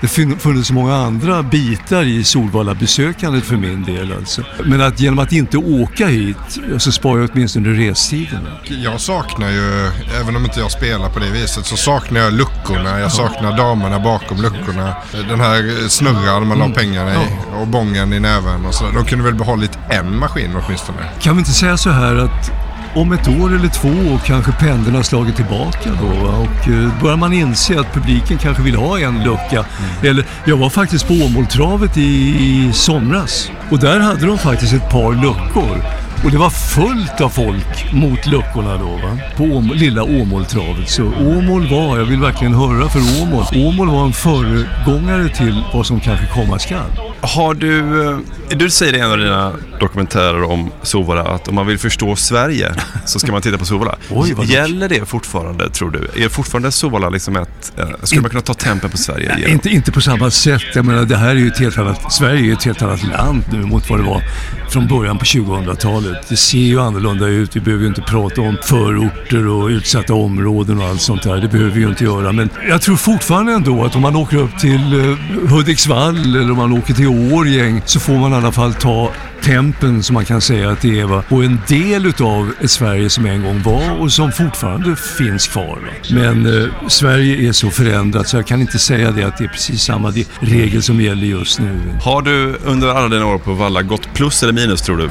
Det 0.00 0.08
funnits 0.08 0.68
så 0.68 0.74
många 0.74 0.94
andra 0.94 1.42
bitar 1.42 2.02
i 2.02 2.24
Solvalla-besökandet 2.24 3.44
för 3.44 3.56
min 3.56 3.84
del 3.84 4.12
alltså. 4.12 4.42
Men 4.64 4.80
att 4.80 5.00
genom 5.00 5.18
att 5.18 5.32
inte 5.32 5.58
åka 5.58 6.06
hit 6.06 6.36
så 6.78 6.92
sparar 6.92 7.20
jag 7.20 7.30
åtminstone 7.32 7.68
restiden. 7.68 8.48
Jag 8.64 9.00
saknar 9.00 9.50
ju, 9.50 9.90
även 10.20 10.36
om 10.36 10.44
inte 10.44 10.60
jag 10.60 10.70
spelar 10.70 11.08
på 11.08 11.18
det 11.18 11.30
viset, 11.30 11.66
så 11.66 11.76
saknar 11.76 12.20
jag 12.20 12.32
luckorna. 12.32 13.00
Jag 13.00 13.12
saknar 13.12 13.56
damerna 13.56 13.98
bakom 13.98 14.42
luckorna. 14.42 14.96
Den 15.28 15.40
här 15.40 15.88
snurran 15.88 16.46
man 16.46 16.58
la 16.58 16.68
pengarna 16.68 17.14
i 17.14 17.26
och 17.60 17.66
bången 17.66 18.12
i 18.12 18.20
näven 18.20 18.66
och 18.66 18.74
sådär. 18.74 18.92
De 18.92 19.04
kunde 19.04 19.24
väl 19.24 19.34
behållit 19.34 19.78
en 19.90 20.18
maskin 20.18 20.50
åtminstone. 20.66 20.98
Kan 21.20 21.36
vi 21.36 21.38
inte 21.38 21.52
säga 21.52 21.76
så 21.76 21.90
här 21.90 22.16
att 22.16 22.65
om 22.96 23.12
ett 23.12 23.28
år 23.28 23.54
eller 23.54 23.68
två 23.68 24.18
kanske 24.24 24.52
pendeln 24.52 24.96
har 24.96 25.02
slagit 25.02 25.36
tillbaka 25.36 25.90
då 26.00 26.26
och 26.28 26.68
eh, 26.68 27.02
börjar 27.02 27.16
man 27.16 27.32
inse 27.32 27.80
att 27.80 27.94
publiken 27.94 28.38
kanske 28.38 28.62
vill 28.62 28.76
ha 28.76 28.98
en 28.98 29.24
lucka. 29.24 29.64
Eller, 30.02 30.24
jag 30.44 30.56
var 30.56 30.70
faktiskt 30.70 31.08
på 31.08 31.14
Åmåltravet 31.14 31.96
i, 31.96 32.00
i 32.02 32.70
somras 32.72 33.50
och 33.70 33.78
där 33.78 34.00
hade 34.00 34.26
de 34.26 34.38
faktiskt 34.38 34.72
ett 34.72 34.90
par 34.90 35.12
luckor. 35.14 35.82
Och 36.24 36.30
det 36.30 36.38
var 36.38 36.50
fullt 36.50 37.20
av 37.20 37.28
folk 37.28 37.92
mot 37.92 38.26
luckorna 38.26 38.76
då 38.76 38.86
va? 38.88 39.18
På 39.36 39.42
Åm- 39.44 39.74
lilla 39.74 40.02
Åmåltravet. 40.02 40.90
Så 40.90 41.02
Åmål 41.04 41.66
var, 41.70 41.98
jag 41.98 42.04
vill 42.04 42.20
verkligen 42.20 42.54
höra 42.54 42.88
för 42.88 43.22
Åmål. 43.22 43.44
Åmål 43.56 43.88
var 43.90 44.04
en 44.06 44.12
föregångare 44.12 45.28
till 45.28 45.62
vad 45.74 45.86
som 45.86 46.00
kanske 46.00 46.26
komma 46.26 46.58
skall. 46.58 46.90
Har 47.20 47.54
du... 47.54 48.02
eh, 48.10 48.18
Du 48.56 48.70
säger 48.70 48.92
i 48.94 48.98
en 49.00 49.10
av 49.10 49.18
dina 49.18 49.52
dokumentärer 49.80 50.42
om 50.42 50.70
Solvalla 50.82 51.22
att 51.22 51.48
om 51.48 51.54
man 51.54 51.66
vill 51.66 51.78
förstå 51.78 52.16
Sverige 52.16 52.72
så 53.04 53.18
ska 53.18 53.32
man 53.32 53.42
titta 53.42 53.58
på. 53.58 53.64
Oj, 54.10 54.32
vad 54.32 54.46
Gäller 54.46 54.88
det 54.88 55.08
fortfarande, 55.08 55.70
tror 55.70 55.90
du? 55.90 56.24
Är 56.24 56.28
fortfarande 56.28 56.70
Solvalla 56.72 57.08
liksom 57.08 57.36
ett... 57.36 57.72
eh, 57.78 57.84
Skulle 58.02 58.20
man 58.22 58.30
kunna 58.30 58.42
ta 58.42 58.54
tempen 58.54 58.90
på 58.90 58.96
Sverige 58.96 59.34
Nej, 59.38 59.50
inte, 59.50 59.68
inte 59.68 59.92
på 59.92 60.00
samma 60.00 60.30
sätt. 60.30 60.62
Jag 60.74 60.84
menar, 60.84 61.04
det 61.04 61.16
här 61.16 61.28
är 61.28 61.34
ju 61.34 61.48
ett 61.48 61.58
helt 61.58 61.78
annat, 61.78 62.12
Sverige 62.12 62.50
är 62.52 62.56
ett 62.56 62.64
helt 62.64 62.82
annat 62.82 63.02
land 63.02 63.42
nu 63.52 63.58
mot 63.58 63.90
vad 63.90 63.98
det 63.98 64.04
var 64.04 64.22
från 64.70 64.86
början 64.88 65.18
på 65.18 65.24
2000-talet. 65.24 66.28
Det 66.28 66.36
ser 66.36 66.58
ju 66.58 66.80
annorlunda 66.80 67.26
ut. 67.26 67.56
Vi 67.56 67.60
behöver 67.60 67.82
ju 67.82 67.88
inte 67.88 68.02
prata 68.02 68.40
om 68.40 68.56
förorter 68.64 69.46
och 69.46 69.68
utsatta 69.68 70.14
områden 70.14 70.78
och 70.80 70.84
allt 70.88 71.00
sånt 71.02 71.22
där. 71.22 71.36
Det 71.36 71.48
behöver 71.48 71.70
vi 71.70 71.80
ju 71.80 71.88
inte 71.88 72.04
göra. 72.04 72.32
Men 72.32 72.50
jag 72.68 72.82
tror 72.82 72.96
fortfarande 72.96 73.52
ändå 73.52 73.84
att 73.84 73.96
om 73.96 74.02
man 74.02 74.16
åker 74.16 74.36
upp 74.36 74.58
till 74.58 75.00
eh, 75.10 75.16
Hudiksvall 75.50 76.16
eller 76.36 76.50
om 76.50 76.56
man 76.56 76.72
åker 76.72 76.94
till 76.94 77.05
Årjäng 77.06 77.82
så 77.84 78.00
får 78.00 78.12
man 78.12 78.32
i 78.32 78.34
alla 78.34 78.52
fall 78.52 78.74
ta 78.74 79.12
tempen 79.42 80.02
som 80.02 80.14
man 80.14 80.24
kan 80.24 80.40
säga 80.40 80.70
att 80.70 80.80
det 80.80 81.00
är 81.00 81.04
va? 81.04 81.22
och 81.28 81.44
en 81.44 81.60
del 81.68 82.06
utav 82.06 82.52
ett 82.60 82.70
Sverige 82.70 83.10
som 83.10 83.26
en 83.26 83.42
gång 83.42 83.62
var 83.62 84.00
och 84.00 84.12
som 84.12 84.32
fortfarande 84.32 84.96
finns 84.96 85.46
kvar. 85.46 85.78
Va? 85.82 85.92
Men 86.10 86.62
eh, 86.62 86.88
Sverige 86.88 87.48
är 87.48 87.52
så 87.52 87.70
förändrat 87.70 88.28
så 88.28 88.36
jag 88.36 88.46
kan 88.46 88.60
inte 88.60 88.78
säga 88.78 89.10
det 89.10 89.22
att 89.22 89.38
det 89.38 89.44
är 89.44 89.48
precis 89.48 89.82
samma 89.82 90.12
regel 90.40 90.82
som 90.82 91.00
gäller 91.00 91.26
just 91.26 91.60
nu. 91.60 91.80
Har 92.02 92.22
du 92.22 92.56
under 92.64 92.88
alla 92.88 93.08
dina 93.08 93.26
år 93.26 93.38
på 93.38 93.54
Valla 93.54 93.82
gått 93.82 94.14
plus 94.14 94.42
eller 94.42 94.52
minus, 94.52 94.82
tror 94.82 94.96
du? 94.96 95.10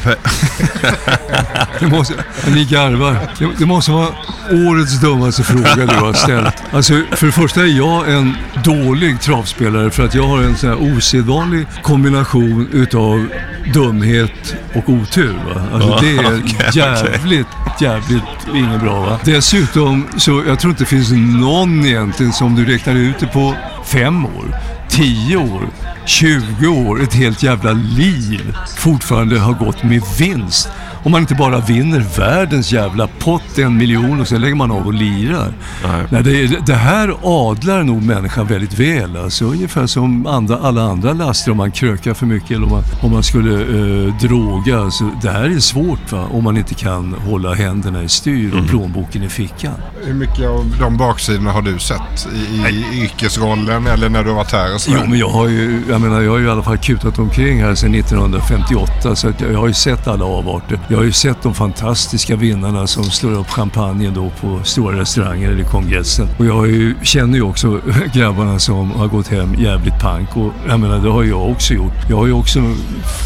Det 1.80 1.86
måste, 1.86 2.14
ni 2.54 2.64
garvar. 2.64 3.16
Det, 3.38 3.48
det 3.58 3.66
måste 3.66 3.90
vara 3.90 4.08
årets 4.50 5.00
dummaste 5.00 5.42
fråga 5.42 5.86
du 5.86 5.94
har 5.94 6.12
ställt. 6.12 6.54
Alltså, 6.72 6.94
för 7.12 7.26
det 7.26 7.32
första 7.32 7.60
är 7.60 7.66
jag 7.66 8.12
en 8.12 8.36
dålig 8.64 9.20
travspelare 9.20 9.90
för 9.90 10.04
att 10.04 10.14
jag 10.14 10.26
har 10.26 10.42
en 10.42 10.56
sån 10.56 10.68
här 10.68 10.82
osedvanlig 11.10 11.66
kombination 11.82 12.68
utav 12.72 13.26
dumhet 13.74 14.54
och 14.74 14.88
otur. 14.88 15.36
Va? 15.54 15.62
Alltså, 15.72 15.98
det 16.00 16.16
är 16.16 16.42
jävligt, 16.76 17.46
jävligt 17.80 18.22
inget 18.54 18.80
bra. 18.80 19.00
Va? 19.00 19.20
Dessutom 19.24 20.06
så 20.16 20.44
jag 20.46 20.60
tror 20.60 20.70
inte 20.70 20.82
det 20.82 20.88
finns 20.88 21.10
någon 21.40 21.86
egentligen 21.86 22.32
som 22.32 22.56
du 22.56 22.64
räknar 22.64 22.94
ut 22.94 23.18
det 23.20 23.26
på 23.26 23.54
fem 23.86 24.24
år, 24.24 24.56
tio 24.88 25.36
år, 25.36 25.68
20 26.06 26.68
år, 26.68 27.02
ett 27.02 27.14
helt 27.14 27.42
jävla 27.42 27.72
liv 27.72 28.56
fortfarande 28.76 29.38
har 29.38 29.52
gått 29.52 29.82
med 29.82 30.02
vinst. 30.18 30.68
Om 31.02 31.12
man 31.12 31.20
inte 31.20 31.34
bara 31.34 31.60
vinner 31.60 32.06
världens 32.18 32.72
jävla 32.72 33.08
pott, 33.18 33.58
en 33.58 33.76
miljon 33.76 34.20
och 34.20 34.28
sen 34.28 34.40
lägger 34.40 34.54
man 34.54 34.70
av 34.70 34.86
och 34.86 34.94
lirar. 34.94 35.52
Nej. 35.84 36.04
Nej, 36.10 36.22
det, 36.22 36.66
det 36.66 36.74
här 36.74 37.14
adlar 37.22 37.82
nog 37.82 38.02
människan 38.02 38.46
väldigt 38.46 38.80
väl. 38.80 39.16
Alltså, 39.16 39.44
ungefär 39.44 39.86
som 39.86 40.26
andra, 40.26 40.56
alla 40.56 40.82
andra 40.82 41.12
laster 41.12 41.50
om 41.50 41.56
man 41.56 41.70
krökar 41.70 42.14
för 42.14 42.26
mycket 42.26 42.50
eller 42.50 42.64
om 42.64 42.70
man, 42.70 42.82
om 43.02 43.12
man 43.12 43.22
skulle 43.22 43.54
eh, 43.60 44.14
droga. 44.14 44.80
Alltså, 44.80 45.10
det 45.22 45.30
här 45.30 45.44
är 45.44 45.58
svårt 45.58 46.12
va? 46.12 46.26
om 46.32 46.44
man 46.44 46.56
inte 46.56 46.74
kan 46.74 47.14
hålla 47.14 47.54
händerna 47.54 48.02
i 48.02 48.08
styr 48.08 48.58
och 48.58 48.68
plånboken 48.68 49.22
i 49.22 49.28
fickan. 49.28 49.74
Hur 50.04 50.14
mycket 50.14 50.48
av 50.48 50.64
de 50.80 50.96
baksidorna 50.96 51.52
har 51.52 51.62
du 51.62 51.78
sett 51.78 52.28
i, 52.34 52.68
i 52.68 53.02
yrkesrollen 53.02 53.86
eller 53.86 54.08
när 54.08 54.22
du 54.22 54.28
har 54.28 54.36
varit 54.36 54.52
här 54.52 54.74
och 54.74 54.80
sådär? 54.80 54.98
Jo, 55.02 55.10
men 55.10 55.18
jag 55.18 55.28
har 55.28 55.48
ju, 55.48 55.82
jag 55.90 56.00
menar, 56.00 56.20
jag 56.20 56.30
har 56.30 56.38
ju 56.38 56.46
i 56.46 56.50
alla 56.50 56.62
fall 56.62 56.78
kutat 56.78 57.18
omkring 57.18 57.62
här 57.62 57.74
sedan 57.74 57.94
1958 57.94 59.16
så 59.16 59.28
att 59.28 59.40
jag, 59.40 59.52
jag 59.52 59.58
har 59.58 59.66
ju 59.68 59.74
sett 59.74 60.08
alla 60.08 60.24
avarter. 60.24 60.78
Jag 60.90 60.96
har 60.96 61.04
ju 61.04 61.12
sett 61.12 61.42
de 61.42 61.54
fantastiska 61.54 62.36
vinnarna 62.36 62.86
som 62.86 63.04
slår 63.04 63.32
upp 63.32 63.50
champagnen 63.50 64.14
då 64.14 64.30
på 64.40 64.60
stora 64.64 65.00
restauranger 65.00 65.50
eller 65.50 65.64
kongressen. 65.64 66.28
Och 66.38 66.46
jag 66.46 66.54
har 66.54 66.66
ju, 66.66 66.94
känner 67.02 67.34
ju 67.34 67.42
också 67.42 67.80
grabbarna 68.14 68.58
som 68.58 68.90
har 68.90 69.06
gått 69.06 69.28
hem 69.28 69.54
jävligt 69.54 70.00
pank. 70.00 70.36
Och 70.36 70.52
jag 70.68 70.80
menar, 70.80 70.98
det 70.98 71.10
har 71.10 71.24
jag 71.24 71.50
också 71.50 71.74
gjort. 71.74 71.92
Jag 72.08 72.16
har 72.16 72.26
ju 72.26 72.32
också 72.32 72.60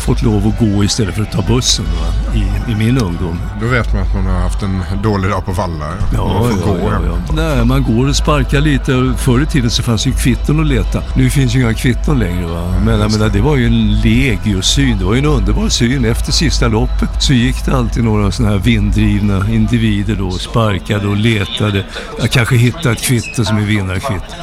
fått 0.07 0.23
lov 0.23 0.47
att 0.47 0.59
gå 0.59 0.85
istället 0.85 1.15
för 1.15 1.23
att 1.23 1.33
ta 1.33 1.43
bussen 1.43 1.85
va? 1.85 2.35
I, 2.35 2.73
i 2.73 2.75
min 2.75 2.99
ungdom. 2.99 3.39
Då 3.61 3.67
vet 3.67 3.93
man 3.93 4.03
att 4.03 4.15
man 4.15 4.27
har 4.27 4.41
haft 4.41 4.63
en 4.63 4.83
dålig 5.03 5.31
dag 5.31 5.45
på 5.45 5.53
Valla. 5.53 5.87
Ja, 6.15 6.51
ja, 6.51 6.73
gå 6.73 6.79
ja, 6.79 7.01
ja. 7.07 7.35
Nej, 7.35 7.65
man 7.65 7.83
går 7.83 8.09
och 8.09 8.17
sparkar 8.17 8.61
lite. 8.61 9.15
Förr 9.19 9.43
i 9.43 9.47
tiden 9.47 9.71
så 9.71 9.83
fanns 9.83 10.07
ju 10.07 10.13
kvitton 10.13 10.61
att 10.61 10.67
leta. 10.67 11.03
Nu 11.17 11.31
finns 11.31 11.55
ju 11.55 11.61
inga 11.61 11.75
kvitton 11.75 12.19
längre. 12.19 12.47
Va? 12.47 12.75
Men 12.85 13.01
jag 13.01 13.13
menar, 13.13 13.29
det 13.29 13.41
var 13.41 13.57
ju 13.57 13.67
en 13.67 14.01
legiosyn. 14.01 14.99
Det 14.99 15.05
var 15.05 15.15
ju 15.15 15.19
en 15.19 15.27
underbar 15.27 15.69
syn. 15.69 16.05
Efter 16.05 16.33
sista 16.33 16.69
loppet 16.69 17.23
så 17.23 17.33
gick 17.33 17.54
det 17.65 17.77
alltid 17.77 18.05
några 18.05 18.31
sådana 18.31 18.53
här 18.55 18.63
vinddrivna 18.63 19.51
individer 19.51 20.15
då 20.17 20.27
och 20.27 20.41
sparkade 20.41 21.07
och 21.07 21.17
letade. 21.17 21.85
Jag 22.21 22.31
kanske 22.31 22.57
hittade 22.57 22.91
ett 22.93 23.03
kvitto 23.03 23.45
som 23.45 23.57
är 23.57 23.63
vinnarkvitto. 23.63 24.35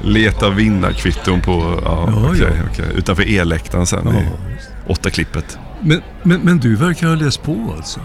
Leta 0.02 0.50
vinnarkvitton 0.50 1.40
på, 1.40 1.80
ja, 1.84 2.04
Ja, 2.12 2.28
okej, 2.30 2.40
ja. 2.40 2.64
okej. 2.72 2.84
utanför 2.96 3.28
e-läktaren 3.28 3.86
sen 3.86 4.08
i 4.08 4.24
åtta 4.86 5.10
klippet. 5.10 5.58
Men, 5.80 6.02
men, 6.22 6.40
men 6.40 6.58
du 6.58 6.76
verkar 6.76 7.06
ha 7.08 7.14
läst 7.14 7.42
på 7.42 7.74
alltså? 7.76 8.00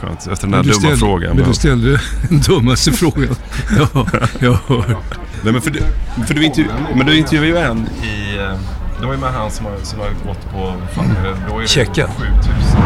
Skönt, 0.00 0.26
efter 0.26 0.46
den 0.46 0.54
här 0.54 0.62
dumma 0.62 0.74
ställde- 0.74 0.96
frågan. 0.96 1.36
Men 1.36 1.48
du 1.48 1.54
ställde 1.54 2.00
den 2.28 2.40
dummaste 2.40 2.92
frågan. 2.92 3.34
Ja, 3.94 4.06
jag 4.38 4.58
hör. 4.66 4.96
Nej, 5.42 5.52
men 5.52 5.62
för 5.62 5.70
du, 5.70 5.80
för 6.26 6.34
du, 6.34 6.44
intervju, 6.44 6.70
men 6.96 7.06
du 7.06 7.16
intervjuade 7.18 7.60
ju 7.60 7.66
en 7.66 7.78
i... 8.04 8.36
Det 9.00 9.06
var 9.06 9.14
ju 9.14 9.20
med 9.20 9.32
han 9.32 9.50
som 9.50 9.66
har, 9.66 9.76
som 9.82 10.00
har 10.00 10.08
gått 10.08 10.50
på... 10.52 10.72
Fan, 10.94 11.16
då 11.48 11.56
är 11.56 11.60
det 11.60 11.68
Checka. 11.68 12.06
7000. 12.06 12.32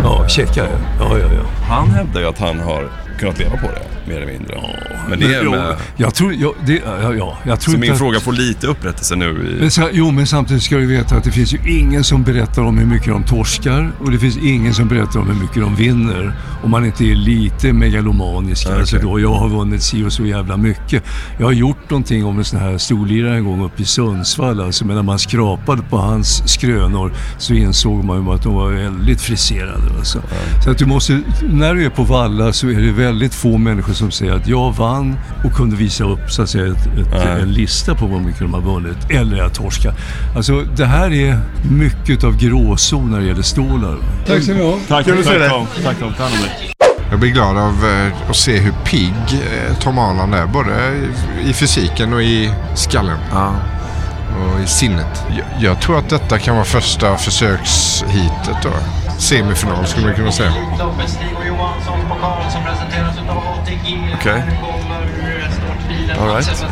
Ja, 0.05 0.29
checka 0.29 0.64
ja. 0.64 0.79
Ja, 1.00 1.18
ja, 1.18 1.27
ja. 1.35 1.74
Han 1.74 1.90
hävdar 1.90 2.20
ju 2.20 2.27
att 2.27 2.38
han 2.38 2.61
har 2.61 2.88
kunnat 3.18 3.38
leva 3.38 3.57
på 3.57 3.66
det, 3.66 4.03
mer 4.06 4.16
eller 4.16 4.32
mindre. 4.32 4.56
men 5.08 5.20
det 5.20 5.34
är 5.34 5.44
med... 5.50 5.76
Jag 5.96 6.14
tror, 6.14 6.32
ja, 6.34 6.52
det, 6.66 6.82
ja, 7.02 7.14
ja, 7.14 7.38
jag 7.46 7.60
tror 7.60 7.74
Så 7.74 7.80
min 7.80 7.92
att- 7.92 7.98
fråga 7.98 8.20
får 8.20 8.32
lite 8.32 8.66
upprättelse 8.66 9.16
nu 9.16 9.26
i... 9.56 9.60
Men, 9.60 9.70
sa- 9.70 9.88
jo, 9.92 10.10
men 10.10 10.26
samtidigt 10.26 10.62
ska 10.62 10.76
du 10.76 10.86
veta 10.86 11.16
att 11.16 11.24
det 11.24 11.30
finns 11.30 11.54
ju 11.54 11.58
ingen 11.78 12.04
som 12.04 12.22
berättar 12.22 12.62
om 12.62 12.78
hur 12.78 12.86
mycket 12.86 13.08
de 13.08 13.22
torskar 13.24 13.92
och 14.00 14.10
det 14.10 14.18
finns 14.18 14.36
ingen 14.36 14.74
som 14.74 14.88
berättar 14.88 15.20
om 15.20 15.26
hur 15.26 15.34
mycket 15.40 15.56
de 15.62 15.74
vinner. 15.76 16.34
Om 16.62 16.70
man 16.70 16.84
inte 16.84 17.04
är 17.04 17.14
lite 17.14 17.72
megalomanisk. 17.72 18.66
Ja, 18.70 18.78
Alltså 18.78 18.98
då, 18.98 19.20
jag 19.20 19.34
har 19.34 19.48
vunnit 19.48 19.82
si 19.82 20.04
och 20.04 20.12
så 20.12 20.26
jävla 20.26 20.56
mycket. 20.56 21.04
Jag 21.38 21.46
har 21.46 21.52
gjort 21.52 21.90
någonting 21.90 22.24
om 22.24 22.38
en 22.38 22.44
sån 22.44 22.60
här 22.60 22.78
storlirare 22.78 23.36
en 23.36 23.44
gång 23.44 23.64
uppe 23.64 23.82
i 23.82 23.84
Sundsvall. 23.84 24.60
Alltså, 24.60 24.86
men 24.86 24.96
när 24.96 25.02
man 25.02 25.18
skrapade 25.18 25.82
på 25.82 25.96
hans 25.98 26.52
skrönor 26.52 27.12
så 27.38 27.54
insåg 27.54 28.04
man 28.04 28.24
ju 28.26 28.30
att 28.32 28.42
de 28.42 28.54
var 28.54 28.70
väldigt 28.70 29.20
friserade. 29.20 29.94
Alltså. 29.98 30.22
Så 30.64 30.70
att 30.70 30.78
du 30.78 30.86
måste, 30.86 31.20
när 31.42 31.74
du 31.74 31.84
är 31.84 31.90
på 31.90 32.02
Valla 32.02 32.52
så 32.52 32.68
är 32.68 32.80
det 32.80 32.92
väldigt 32.92 33.34
få 33.34 33.58
människor 33.58 33.92
som 33.94 34.11
säger 34.11 34.33
att 34.33 34.46
jag 34.48 34.72
vann 34.76 35.18
och 35.44 35.52
kunde 35.52 35.76
visa 35.76 36.04
upp 36.04 36.30
så 36.33 36.42
att 36.42 36.48
säga, 36.48 36.66
ett, 36.66 36.87
ett, 36.98 37.26
en 37.42 37.52
lista 37.52 37.94
på 37.94 38.07
vad 38.07 38.20
mycket 38.22 38.40
de 38.40 38.54
har 38.54 38.61
vunnit. 38.61 38.96
Eller 39.11 39.42
att 39.42 39.54
torska. 39.54 39.94
Alltså 40.37 40.62
det 40.76 40.87
här 40.87 41.12
är 41.12 41.38
mycket 41.70 42.24
av 42.24 42.37
gråzon 42.37 43.11
när 43.11 43.20
det 43.20 43.26
gäller 43.26 43.42
stålar. 43.42 43.96
Tack 44.26 44.42
så 44.42 44.50
mycket. 44.50 44.88
Tack, 44.88 45.04
Kul 45.07 45.18
att 45.18 45.24
se 45.24 45.38
dig. 45.38 45.50
Tack 45.85 45.98
Tom, 45.98 46.12
ta 46.16 46.22
hand 46.22 46.35
om 46.35 46.40
dig. 46.42 46.70
Jag 47.11 47.20
blir 47.20 47.30
glad 47.30 47.57
av 47.57 47.85
eh, 47.85 48.30
att 48.30 48.37
se 48.37 48.59
hur 48.59 48.72
pigg 48.85 49.14
eh, 49.33 49.76
Tom 49.80 49.98
Arland 49.98 50.35
är. 50.35 50.46
Både 50.46 50.70
i- 51.48 51.52
fysiken 51.52 52.12
och 52.12 52.22
i 52.22 52.50
skallen. 52.74 53.18
Och 53.33 54.61
i 54.61 54.66
sinnet. 54.66 55.22
Jag, 55.37 55.46
jag 55.70 55.80
tror 55.80 55.98
att 55.98 56.09
detta 56.09 56.38
kan 56.38 56.54
vara 56.54 56.64
första 56.64 57.16
försökshitet 57.16 58.57
då. 58.62 58.70
Semifinal 59.18 59.87
skulle 59.87 60.07
man 60.07 60.14
kunna 60.14 60.33
säga. 60.33 60.53
Okej. 64.20 64.42
All 66.20 66.29
right. 66.29 66.64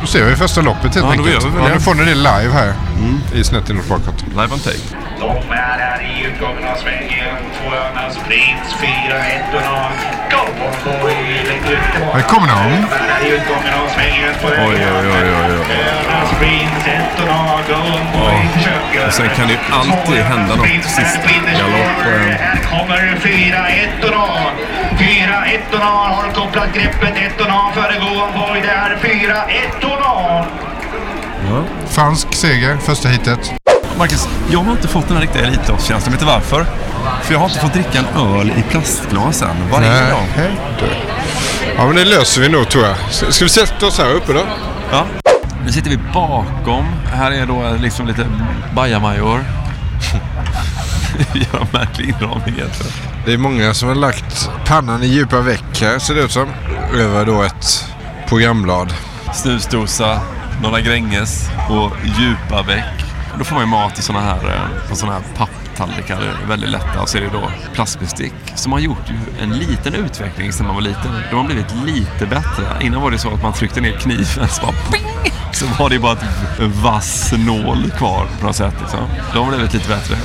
Då 0.00 0.06
ser 0.06 0.24
vi 0.24 0.36
första 0.36 0.60
loppet 0.60 0.94
helt 0.94 0.96
Ja, 0.96 1.12
enkelt. 1.12 1.46
Ja, 1.62 1.68
nu 1.74 1.80
får 1.80 1.94
ni 1.94 2.04
det 2.04 2.14
live 2.14 2.52
här 2.52 2.72
i 3.34 3.44
snett 3.44 3.70
inåt 3.70 3.88
bakåt. 3.88 4.24
Live 4.30 4.52
on 4.52 4.58
tape. 4.58 5.05
De 5.20 5.52
är 5.52 5.78
här 5.78 6.00
i 6.02 6.24
utgången 6.26 6.64
av 6.72 6.76
svängen. 6.76 7.36
Två 7.56 7.76
Önas 7.76 8.18
fyra 8.80 9.18
ettorna. 9.26 9.88
Go. 10.30 10.42
Här 12.12 12.20
kommer 12.22 12.48
de. 12.48 12.54
De 12.54 12.94
är 12.94 13.08
här 13.12 13.24
i 13.26 13.28
utgången 13.28 13.74
av 13.82 13.88
svängen 13.94 14.34
Oj, 14.42 14.52
oj, 14.58 14.86
oj, 14.92 15.08
oj, 15.12 15.58
oj. 15.60 15.76
Önas 16.08 16.30
Prince, 16.38 16.90
ettorna. 16.90 17.58
Go. 17.68 19.06
Och 19.06 19.12
sen 19.12 19.28
kan 19.36 19.46
det 19.46 19.52
ju 19.52 19.58
alltid 19.72 20.22
hända 20.24 20.56
något 20.56 20.66
sist 20.84 21.18
galopp. 21.58 22.06
eh, 22.06 22.36
Här 22.40 22.58
kommer 22.70 23.16
fyra 23.20 23.68
ettorna. 23.68 24.26
Fyra 24.98 25.44
ettorna 25.46 25.84
har 25.84 26.30
kopplat 26.34 26.74
greppet. 26.74 27.16
Ettorna 27.16 27.70
före 27.74 27.98
Go 28.00 28.06
on 28.22 28.32
boy. 28.40 28.60
Det 28.62 28.70
är 28.70 28.96
fyra 29.02 29.42
ettorna. 29.42 30.44
Fransk 31.88 32.34
seger, 32.34 32.76
första 32.76 33.08
hitet. 33.08 33.52
Marcus, 33.98 34.28
jag 34.50 34.58
har 34.58 34.72
inte 34.72 34.88
fått 34.88 35.08
den 35.08 35.16
här 35.16 35.22
riktiga 35.22 35.46
Elitloppskänslan. 35.46 36.12
Vet 36.12 36.20
du 36.20 36.26
varför? 36.26 36.66
För 37.22 37.32
jag 37.32 37.38
har 37.38 37.46
inte 37.46 37.60
fått 37.60 37.72
dricka 37.72 37.98
en 37.98 38.36
öl 38.36 38.52
i 38.56 38.62
plastglas 38.70 39.42
än. 39.42 39.70
Var 39.70 39.82
är 39.82 40.10
de? 40.10 40.20
Nej, 40.36 40.50
du. 40.80 40.86
Ja, 41.76 41.86
men 41.86 41.96
det 41.96 42.04
löser 42.04 42.40
vi 42.40 42.48
nog 42.48 42.68
tror 42.68 42.84
jag. 42.84 42.96
Ska 43.34 43.44
vi 43.44 43.50
sätta 43.50 43.86
oss 43.86 43.98
här 43.98 44.14
uppe 44.14 44.32
då? 44.32 44.42
Ja. 44.92 45.04
Nu 45.64 45.72
sitter 45.72 45.90
vi 45.90 45.98
bakom. 46.14 46.86
Här 47.12 47.30
är 47.30 47.46
då 47.46 47.76
liksom 47.80 48.06
lite 48.06 48.26
bajamajor. 48.74 49.44
Gör 51.34 51.66
märklig 51.72 52.08
inramning 52.08 52.54
egentligen. 52.58 52.92
Det 53.26 53.32
är 53.32 53.38
många 53.38 53.74
som 53.74 53.88
har 53.88 53.94
lagt 53.94 54.50
pannan 54.66 55.02
i 55.02 55.06
djupa 55.06 55.40
veck 55.40 55.80
här 55.80 55.98
ser 55.98 56.14
det 56.14 56.20
ut 56.20 56.32
som. 56.32 56.48
Över 56.94 57.26
då 57.26 57.42
ett 57.42 57.84
programblad. 58.28 58.94
Snusdosa, 59.34 60.20
några 60.62 60.80
Gränges 60.80 61.48
och 61.68 61.92
djupa 62.04 62.62
väck. 62.62 63.05
Då 63.38 63.44
får 63.44 63.54
man 63.54 63.64
ju 63.64 63.70
mat 63.70 63.98
i 63.98 64.02
såna 64.02 64.20
här, 64.20 64.54
eh, 64.54 64.88
på 64.88 64.96
såna 64.96 65.12
här 65.12 65.22
papper 65.36 65.65
tallrikar 65.76 66.16
är 66.16 66.46
väldigt 66.48 66.70
lätta. 66.70 67.00
Och 67.00 67.08
så 67.08 67.18
är 67.18 67.22
det 67.22 67.30
då 67.32 67.50
plastbestick. 67.74 68.34
Som 68.54 68.72
har 68.72 68.78
gjort 68.78 69.10
en 69.40 69.50
liten 69.50 69.94
utveckling 69.94 70.52
sedan 70.52 70.66
man 70.66 70.74
var 70.74 70.82
liten. 70.82 71.12
De 71.30 71.36
har 71.36 71.44
blivit 71.44 71.74
lite 71.84 72.26
bättre. 72.26 72.64
Innan 72.80 73.02
var 73.02 73.10
det 73.10 73.18
så 73.18 73.34
att 73.34 73.42
man 73.42 73.52
tryckte 73.52 73.80
ner 73.80 73.92
kniven 73.92 74.48
så 74.48 74.62
bara 74.62 74.72
ping! 74.92 75.32
Så 75.52 75.66
var 75.78 75.90
det 75.90 75.98
bara 75.98 76.16
en 76.60 76.82
vass 76.82 77.32
nål 77.38 77.90
kvar 77.90 78.26
på 78.40 78.46
något 78.46 78.56
sätt. 78.56 78.74
Liksom. 78.80 79.00
De 79.32 79.44
har 79.44 79.52
blivit 79.52 79.74
lite 79.74 79.88
bättre. 79.88 80.16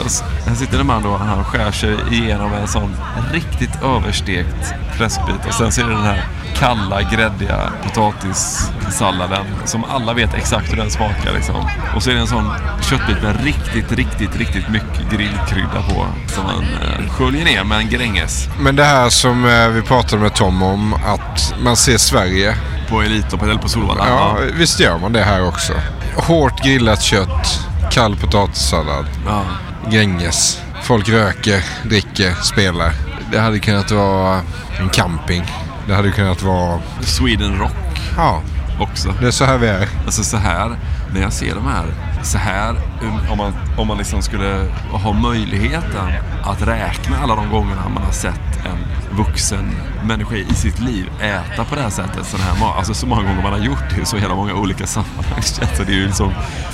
Här 0.48 0.56
sitter 0.56 0.80
en 0.80 0.88
man 0.88 1.04
då, 1.04 1.10
och 1.10 1.20
han 1.20 1.44
skär 1.44 1.72
sig 1.72 1.98
igenom 2.12 2.54
en 2.54 2.68
sån 2.68 2.96
riktigt 3.34 3.84
överstekt 3.84 4.74
fläskbit. 4.98 5.46
Och 5.48 5.54
sen 5.54 5.72
så 5.72 5.82
är 5.82 5.86
det 5.86 5.94
den 5.94 6.04
här 6.04 6.28
kalla, 6.56 7.02
gräddiga 7.02 7.72
potatissalladen 7.84 9.46
som 9.66 9.84
alla 9.84 10.14
vet 10.14 10.34
exakt 10.34 10.72
hur 10.72 10.78
den 10.78 10.92
smakar. 10.92 11.34
Liksom. 11.34 11.56
Och 11.96 12.04
så 12.04 12.10
är 12.10 12.14
det 12.14 12.22
en 12.22 12.28
sån 12.28 12.50
köttbit 12.82 13.24
med 13.24 13.44
riktigt, 13.44 13.92
riktigt, 13.92 14.36
riktigt 14.36 14.70
mycket 14.70 15.10
grillkrydda 15.50 15.82
på 15.90 16.06
som 16.28 16.44
man 16.44 16.64
eh, 16.82 17.10
sköljer 17.12 17.46
ner 17.46 17.64
med 17.64 17.78
en 17.78 17.90
Gränges. 17.90 18.48
Men 18.60 18.76
det 18.76 18.84
här 18.84 19.10
som 19.10 19.46
eh, 19.46 19.68
vi 19.68 19.82
pratade 19.82 20.22
med 20.22 20.34
Tom 20.34 20.64
om, 20.64 20.94
att 20.94 21.54
man 21.64 21.76
ser 21.76 21.98
Sverige. 21.98 22.56
På 22.90 23.02
Elitloppet 23.02 23.50
eller 23.50 23.62
på 23.62 23.70
Solvalla? 23.70 24.08
Ja, 24.08 24.38
visst 24.58 24.80
gör 24.80 24.98
man 24.98 25.14
det 25.14 25.24
här 25.24 25.48
också. 25.48 25.74
Hårt 26.16 26.64
grillat 26.64 27.02
kött, 27.02 27.60
kall 27.92 28.16
potatissallad, 28.16 29.06
Ja. 29.26 29.44
Gränges. 29.90 30.62
Folk 30.84 31.10
röker, 31.10 31.64
dricker, 31.84 32.34
spelar. 32.44 32.92
Det 33.32 33.40
hade 33.40 33.60
kunnat 33.60 33.92
vara 33.92 34.42
en 34.80 34.90
camping. 34.90 35.44
Det 35.88 35.94
hade 35.94 36.12
kunnat 36.12 36.42
vara... 36.44 36.80
Sweden 37.02 37.60
Rock 37.60 38.02
Ja, 38.18 38.42
också. 38.80 39.14
det 39.22 39.28
är 39.28 39.32
så 39.32 39.46
här 39.46 39.58
vi 39.58 39.68
är. 39.68 39.88
Alltså 40.06 40.24
så 40.24 40.38
här, 40.38 40.76
när 41.14 41.22
jag 41.22 41.34
ser 41.34 41.56
de 41.56 41.66
här, 41.68 41.86
så 42.24 42.38
här, 42.38 42.70
um, 43.02 43.32
om 43.32 43.38
man, 43.38 43.54
om 43.78 43.88
man 43.88 43.98
liksom 43.98 44.22
skulle 44.22 44.68
ha 44.92 45.14
möjligheten 45.14 46.08
att 46.44 46.62
räkna 46.62 47.18
alla 47.18 47.36
de 47.36 47.50
gångerna 47.50 47.90
man 47.90 48.04
har 48.04 48.12
sett 48.12 48.66
en 48.66 48.78
vuxen 49.18 49.76
människa 50.04 50.36
i 50.36 50.54
sitt 50.54 50.80
liv 50.80 51.10
äta 51.22 51.66
på 51.66 51.76
det 51.76 51.82
här 51.82 51.90
sättet, 51.90 52.26
sån 52.26 52.40
här 52.40 52.60
mat. 52.60 52.78
Alltså 52.78 52.94
så 52.94 53.08
många 53.08 53.22
gånger 53.22 53.44
man 53.44 53.52
har 53.52 53.60
gjort 53.60 53.96
det 53.96 54.02
i 54.02 54.06
så 54.06 54.18
jävla 54.18 54.36
många 54.36 54.54
olika 54.54 54.88
sammanhang. 54.88 55.42
Så 55.42 55.84
det 55.84 55.92
är 55.92 55.96
ju 55.96 56.06
liksom 56.06 56.32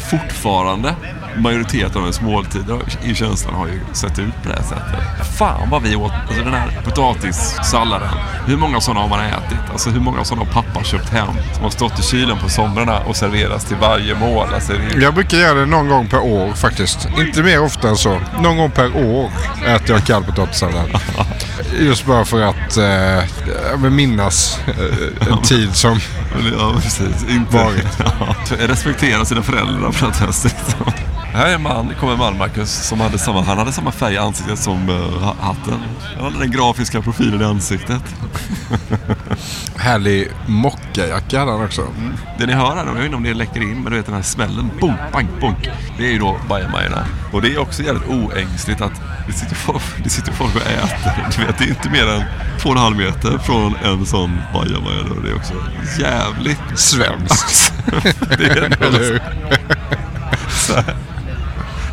fortfarande 0.10 0.96
majoriteten 1.40 1.98
av 1.98 2.02
ens 2.02 2.22
måltider 2.22 2.80
i 3.04 3.16
känslan 3.16 3.54
har 3.56 3.68
ju 3.68 3.80
sett 3.94 4.20
ut 4.20 4.44
på 4.44 4.50
det 4.50 4.56
här 4.56 4.64
sättet. 4.64 5.28
Fan 5.38 5.70
vad 5.70 5.82
vi 5.82 5.96
åt, 5.96 6.12
alltså 6.28 6.44
den 6.44 6.54
här 6.54 6.82
potatissalladen. 6.86 8.10
Hur 8.46 8.58
många 8.58 8.82
sådana 8.82 9.00
har 9.02 9.08
man 9.08 9.20
ätit? 9.20 9.58
Alltså 9.72 9.90
hur 9.90 10.00
många 10.00 10.24
sådana 10.24 10.46
har 10.46 10.62
pappa 10.62 10.84
köpt 10.84 11.10
hem? 11.10 11.28
Som 11.54 11.64
har 11.64 11.70
stått 11.70 12.00
i 12.00 12.02
kylen 12.02 12.38
på 12.38 12.50
somrarna 12.50 13.00
och 13.00 13.16
serveras 13.16 13.66
till 13.66 13.78
varje 13.78 14.16
mål. 14.16 14.48
Alltså 14.54 14.74
det. 14.74 15.02
Jag 15.02 15.14
brukar 15.14 15.38
göra 15.38 15.60
det 15.60 15.66
någon 15.66 15.88
gång 15.88 16.08
per 16.08 16.20
år 16.20 16.54
faktiskt. 16.54 17.08
Inte 17.20 17.44
mer 17.44 17.64
ofta 17.64 17.90
än 17.90 17.98
så. 17.98 18.20
Någon 18.42 18.58
gång 18.58 18.72
per 18.72 18.98
år 18.98 19.32
äter 19.66 19.96
jag 19.96 20.06
kall 20.06 20.24
potatissallad. 20.24 21.02
Just 21.80 22.06
bara 22.06 22.26
för 22.26 22.42
att 22.42 22.78
eh, 22.78 23.90
minnas 23.90 24.60
eh, 24.68 25.28
en 25.28 25.42
tid 25.42 25.76
som 25.76 26.00
Ja, 26.60 26.74
precis. 26.82 27.26
Inte... 27.30 27.58
varit. 27.58 27.88
Ja, 28.00 28.36
respektera 28.68 29.26
sina 29.26 29.44
föräldrar 29.44 29.92
på 29.92 30.06
något 30.06 30.36
sätt. 30.36 30.78
Här 31.38 31.54
är 31.54 31.58
man, 31.58 31.94
kommer 32.00 32.14
en 32.14 32.20
man 32.20 32.38
Marcus, 32.38 32.88
som 32.88 33.00
hade 33.00 33.18
samma, 33.18 33.42
han 33.42 33.58
hade 33.58 33.72
samma 33.72 33.92
färg 33.92 34.14
i 34.14 34.18
ansiktet 34.18 34.60
som 34.60 34.90
uh, 34.90 35.34
hatten. 35.40 35.80
Han 36.16 36.24
hade 36.24 36.40
den 36.40 36.52
grafiska 36.52 37.02
profilen 37.02 37.42
i 37.42 37.44
ansiktet. 37.44 38.02
Härlig 39.76 40.32
mockajacka 40.48 41.40
hade 41.40 41.52
han 41.52 41.64
också. 41.64 41.82
Mm. 41.82 42.14
Det 42.38 42.46
ni 42.46 42.54
hör 42.54 42.76
här, 42.76 42.86
jag 42.86 42.94
vet 42.94 43.04
inte 43.04 43.16
om 43.16 43.24
det 43.24 43.34
läcker 43.34 43.62
in, 43.62 43.84
men 43.84 43.92
du 43.92 43.98
vet 43.98 44.06
den 44.06 44.16
här 44.16 44.22
smällen. 44.22 44.72
Boom, 44.80 44.94
bang, 45.14 45.28
bonk. 45.42 45.70
Det 45.98 46.08
är 46.08 46.12
ju 46.12 46.20
då 46.20 46.40
bajamajorna. 46.50 47.06
Och 47.34 47.42
det 47.42 47.54
är 47.54 47.60
också 47.60 47.84
jävligt 47.84 48.10
oängsligt 48.10 48.82
att 48.82 49.02
det 49.28 49.34
sitter 49.34 49.56
folk, 49.56 49.84
det 50.04 50.10
sitter 50.10 50.32
folk 50.32 50.56
och 50.56 50.62
äter. 50.62 51.38
Du 51.38 51.46
vet, 51.46 51.58
det 51.58 51.64
är 51.64 51.70
inte 51.70 51.90
mer 51.90 52.08
än 52.08 52.24
två 52.60 52.70
och 52.70 52.76
en 52.76 52.82
halv 52.82 52.98
meter 52.98 53.38
från 53.38 53.76
en 53.76 54.06
sån 54.06 54.42
bajamaja. 54.54 55.04
Det 55.24 55.30
är 55.30 55.36
också 55.36 55.54
jävligt 56.00 56.80
svenskt. 56.80 57.74
det 58.38 58.46
är 58.46 58.84
Eller 58.84 59.22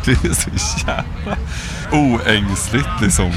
det 0.05 0.11
är 0.11 0.33
så 0.33 0.49
jävla 0.87 1.37
oängsligt 1.91 3.01
liksom. 3.01 3.31